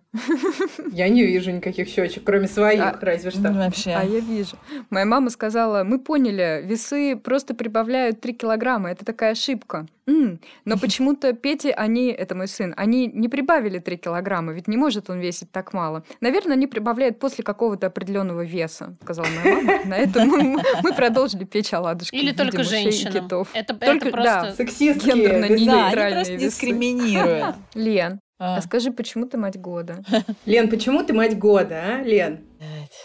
[0.92, 3.52] Я не вижу никаких щечек, кроме своих, А, разве что.
[3.52, 3.90] Вообще.
[3.90, 4.56] А я вижу.
[4.90, 8.90] Моя мама сказала, мы поняли, весы просто прибавляют 3 килограмма.
[8.90, 9.86] Это такая ошибка.
[10.08, 14.76] М, Но почему-то Пете, они, это мой сын, они не прибавили 3 килограмма, ведь не
[14.78, 16.02] может он весить так мало.
[16.20, 19.84] Наверное, они прибавляют после какого-то определенного веса, сказала моя мама.
[19.84, 22.14] На этом мы, мы продолжили печь оладушки.
[22.16, 23.12] Или только женщинам.
[23.26, 23.48] китов.
[23.52, 24.54] Это, Только- это просто...
[24.56, 25.14] Сексистские.
[25.14, 25.60] Гендерно весы.
[25.60, 26.44] не- Да, они просто весы.
[26.46, 27.54] дискриминируют.
[27.74, 28.56] Лен, А.
[28.56, 30.02] а скажи, почему ты мать года?
[30.46, 32.40] Лен, почему ты мать года, а, Лен?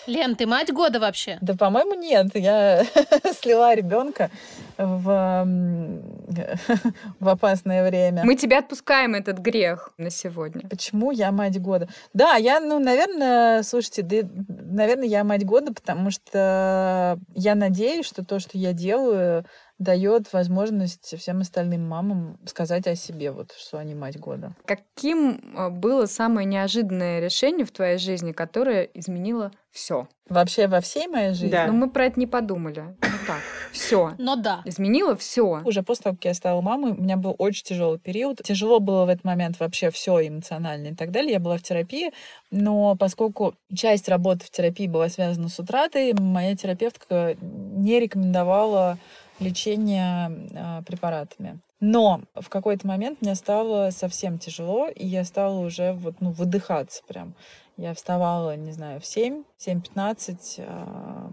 [0.07, 1.37] Лен, ты мать года вообще?
[1.41, 2.27] Да, по-моему, нет.
[2.33, 2.83] Я
[3.41, 4.29] слила ребенка
[4.77, 5.47] в,
[7.19, 8.23] в опасное время.
[8.23, 10.67] Мы тебя отпускаем этот грех на сегодня.
[10.67, 11.89] Почему я мать года?
[12.13, 14.17] Да, я, ну, наверное, слушайте, да,
[14.47, 19.45] наверное, я мать года, потому что я надеюсь, что то, что я делаю,
[19.79, 24.55] дает возможность всем остальным мамам сказать о себе, вот, что они мать года.
[24.65, 30.07] Каким а, было самое неожиданное решение в твоей жизни, которое изменило все?
[30.29, 31.49] Вообще во всей моей жизни.
[31.49, 31.67] Да.
[31.67, 32.95] Ну, мы про это не подумали.
[33.01, 34.13] Ну так, все.
[34.17, 34.61] Но да.
[34.63, 35.61] Изменило все.
[35.65, 38.41] Уже после того, как я стала мамой, у меня был очень тяжелый период.
[38.43, 41.33] Тяжело было в этот момент вообще все эмоционально и так далее.
[41.33, 42.13] Я была в терапии,
[42.51, 48.97] но поскольку часть работы в терапии была связана с утратой, моя терапевтка не рекомендовала
[49.39, 51.59] лечение а, препаратами.
[51.79, 57.03] Но в какой-то момент мне стало совсем тяжело, и я стала уже вот, ну, выдыхаться
[57.07, 57.35] прям.
[57.75, 61.29] Я вставала, не знаю, в 7, 7.15, а,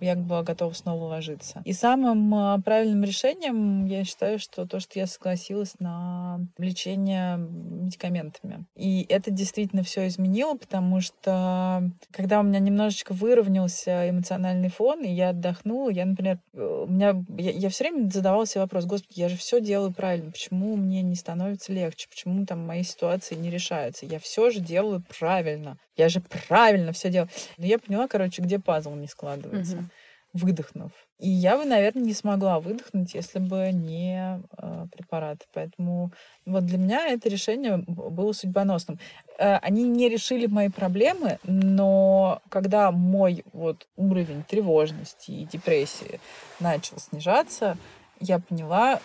[0.00, 1.62] я была готова снова ложиться.
[1.64, 8.64] И самым а, правильным решением я считаю, что то, что я согласилась на лечение медикаментами.
[8.76, 15.12] И это действительно все изменило, потому что когда у меня немножечко выровнялся эмоциональный фон, и
[15.12, 19.20] я отдохнула, я, например, э, у меня, я, я все время задавала себе вопрос, господи,
[19.20, 23.50] я же все делаю правильно, почему мне не становится легче, почему там мои ситуации не
[23.50, 24.06] решаются?
[24.06, 25.76] Я все же делаю правильно.
[25.96, 27.28] Я же правильно все делаю.
[27.58, 29.90] Но я поняла, короче, где пазл не складывается Мгм.
[30.32, 30.92] выдохнув.
[31.18, 35.46] И я бы, наверное, не смогла выдохнуть, если бы не э, препараты.
[35.52, 36.12] Поэтому
[36.46, 39.00] вот для меня это решение было судьбоносным.
[39.38, 46.20] Э, они не решили мои проблемы, но когда мой вот уровень тревожности и депрессии
[46.60, 47.76] начал снижаться,
[48.20, 49.00] я поняла,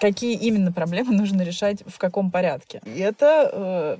[0.00, 2.80] какие именно проблемы нужно решать в каком порядке.
[2.84, 3.96] И это э,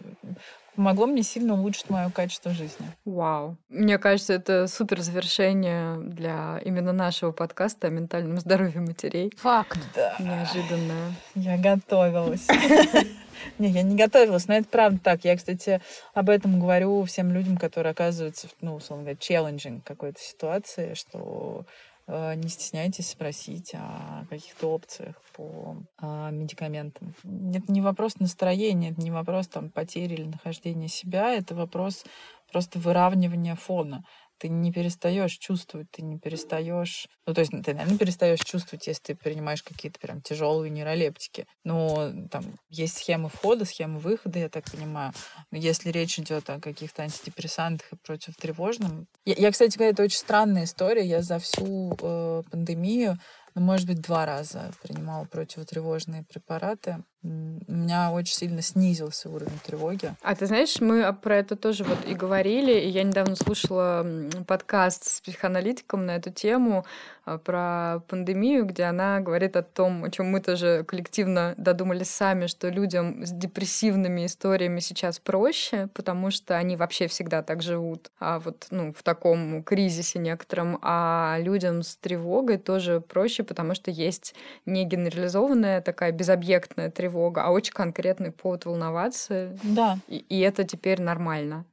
[0.79, 2.87] помогло мне сильно улучшить мое качество жизни.
[3.05, 3.57] Вау.
[3.69, 9.33] Мне кажется, это супер завершение для именно нашего подкаста о ментальном здоровье матерей.
[9.39, 9.81] Факт.
[9.97, 10.15] Да.
[10.21, 11.15] Неожиданное.
[11.35, 12.47] Я готовилась.
[13.59, 15.25] Не, я не готовилась, но это правда так.
[15.25, 15.81] Я, кстати,
[16.15, 21.65] об этом говорю всем людям, которые оказываются ну, условно говоря, челленджинг какой-то ситуации, что
[22.09, 27.15] не стесняйтесь спросить о каких-то опциях по а, медикаментам.
[27.55, 32.05] Это не вопрос настроения, это не вопрос там потери или нахождения себя, это вопрос
[32.51, 34.05] просто выравнивания фона.
[34.39, 37.09] Ты не перестаешь чувствовать, ты не перестаешь...
[37.27, 41.47] Ну, то есть ты, наверное, перестаешь чувствовать, если ты принимаешь какие-то прям тяжелые нейролептики.
[41.65, 45.13] Но там есть схемы входа, схемы выхода, я так понимаю.
[45.51, 49.07] Но если речь идет о каких-то антидепрессантах и противотревожном...
[49.25, 51.05] Я, я кстати говоря, это очень странная история.
[51.05, 53.19] Я за всю э, пандемию
[53.59, 57.03] ну, может быть, два раза принимала противотревожные препараты.
[57.25, 60.15] У меня очень сильно снизился уровень тревоги.
[60.23, 64.07] А ты знаешь, мы про это тоже вот и говорили, и я недавно слушала
[64.47, 66.87] подкаст с психоаналитиком на эту тему
[67.25, 72.47] а, про пандемию, где она говорит о том, о чем мы тоже коллективно додумались сами,
[72.47, 78.39] что людям с депрессивными историями сейчас проще, потому что они вообще всегда так живут, а
[78.39, 84.35] вот ну, в таком кризисе некотором, а людям с тревогой тоже проще, потому что есть
[84.67, 89.57] не генерализованная такая безобъектная тревога, а очень конкретный повод волноваться.
[89.63, 89.99] Да.
[90.09, 91.65] И, и это теперь нормально.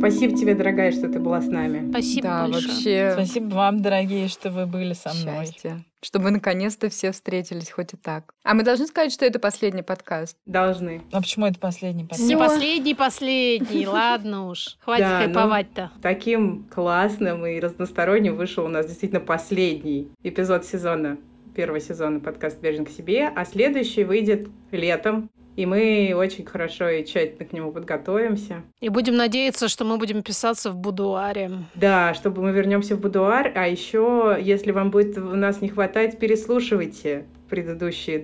[0.00, 1.90] Спасибо тебе, дорогая, что ты была с нами.
[1.90, 2.66] Спасибо да, большое.
[2.66, 3.10] вообще.
[3.12, 5.44] Спасибо вам, дорогие, что вы были со мной.
[5.44, 5.84] Счастье.
[6.02, 8.32] Чтобы наконец-то все встретились хоть и так.
[8.42, 10.38] А мы должны сказать, что это последний подкаст.
[10.46, 11.02] Должны.
[11.12, 12.26] А почему это последний подкаст?
[12.26, 13.86] Не последний, последний.
[13.86, 14.78] Ладно уж.
[14.80, 15.90] Хватит Да, ну, хайповать-то.
[16.00, 21.18] Таким классным и разносторонним вышел у нас действительно последний эпизод сезона,
[21.60, 27.04] первого сезона подкаст «Бережно к себе», а следующий выйдет летом, и мы очень хорошо и
[27.04, 28.62] тщательно к нему подготовимся.
[28.80, 31.50] И будем надеяться, что мы будем писаться в будуаре.
[31.74, 36.18] Да, чтобы мы вернемся в будуар, а еще, если вам будет у нас не хватать,
[36.18, 38.18] переслушивайте предыдущие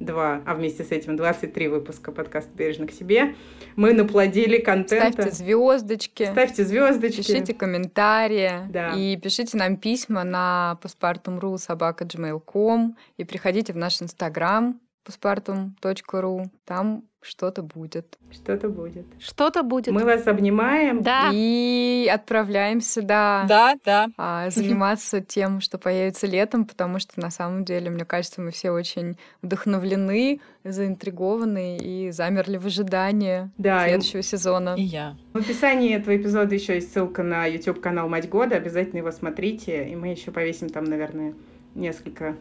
[0.00, 3.34] 22, а вместе с этим 23 выпуска подкаста «Бережно к себе».
[3.76, 5.12] Мы наплодили контента.
[5.12, 6.24] Ставьте звездочки.
[6.24, 7.18] Ставьте звездочки.
[7.18, 8.92] Пишите комментарии Да.
[8.94, 16.44] и пишите нам письма на postpartum.ru собака gmail.com и приходите в наш инстаграм postpartum.ru.
[16.64, 18.16] Там что-то будет.
[18.30, 19.04] Что-то будет.
[19.18, 19.92] Что-то будет.
[19.92, 21.02] Мы вас обнимаем.
[21.02, 21.30] Да.
[21.32, 24.08] И отправляемся, да, Да, да.
[24.16, 28.70] а, заниматься тем, что появится летом, потому что на самом деле, мне кажется, мы все
[28.70, 34.74] очень вдохновлены, заинтригованы и замерли в ожидании Да, и следующего сезона.
[34.78, 35.16] И я.
[35.32, 38.56] в описании этого эпизода еще есть ссылка на YouTube-канал «Мать года».
[38.56, 39.88] Обязательно его смотрите.
[39.88, 41.34] И мы еще повесим там, наверное,
[41.74, 42.36] несколько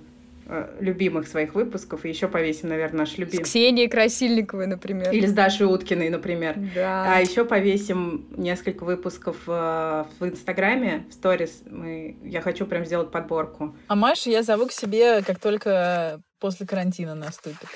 [0.79, 2.05] любимых своих выпусков.
[2.05, 3.43] И еще повесим, наверное, наш С любимый.
[3.43, 5.11] Ксенией Красильниковой, например.
[5.11, 6.55] Или с Дашей Уткиной, например.
[6.73, 7.15] Да.
[7.15, 11.63] А еще повесим несколько выпусков э, в Инстаграме, в сторис.
[11.65, 12.17] Мы...
[12.23, 13.75] Я хочу прям сделать подборку.
[13.87, 17.67] А Машу я зову к себе, как только после карантина наступит.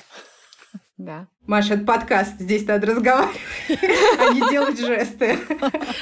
[1.04, 1.26] Да.
[1.46, 3.36] Маша, это подкаст, здесь надо разговаривать,
[4.20, 5.36] а не делать жесты.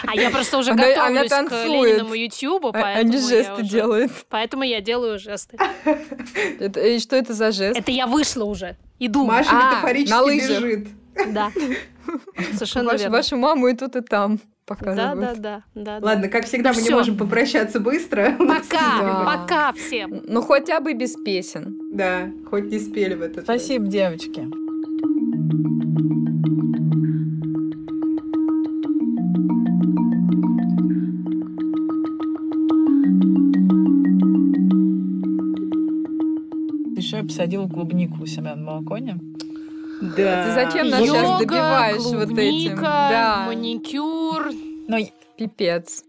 [0.07, 1.65] А я просто уже готовлюсь к.
[1.65, 4.13] Лениному Ютьюбу, А- поэтому Они я жесты делают.
[4.29, 5.57] Поэтому я делаю жесты.
[5.87, 7.79] И что это за жест?
[7.79, 8.77] Это я вышла уже.
[8.99, 9.25] Иду.
[9.25, 10.89] Маша А, метафорически бежит.
[11.33, 11.51] Да.
[12.53, 13.17] Совершенно Вашу, верно.
[13.17, 15.21] вашу маму и тут, и там Да, показывают.
[15.21, 16.01] да, да, да.
[16.01, 16.07] да.
[16.07, 16.97] Ладно, как всегда, Ну мы не всё.
[16.99, 18.33] можем попрощаться быстро.
[18.39, 19.23] Пока, Да.
[19.25, 20.21] пока всем.
[20.29, 21.79] Ну, хотя бы без песен.
[21.95, 23.45] Да, хоть не спели в этот раз.
[23.45, 24.47] Спасибо, девочки.
[36.97, 39.19] Еще я посадила клубнику у себя на балконе.
[40.03, 40.47] Да.
[40.47, 42.27] Ты зачем нас сейчас Йога, добиваешь вот этим?
[42.37, 43.45] клубника, Да.
[43.47, 44.51] маникюр.
[44.89, 44.99] Но
[45.37, 46.05] Пипец.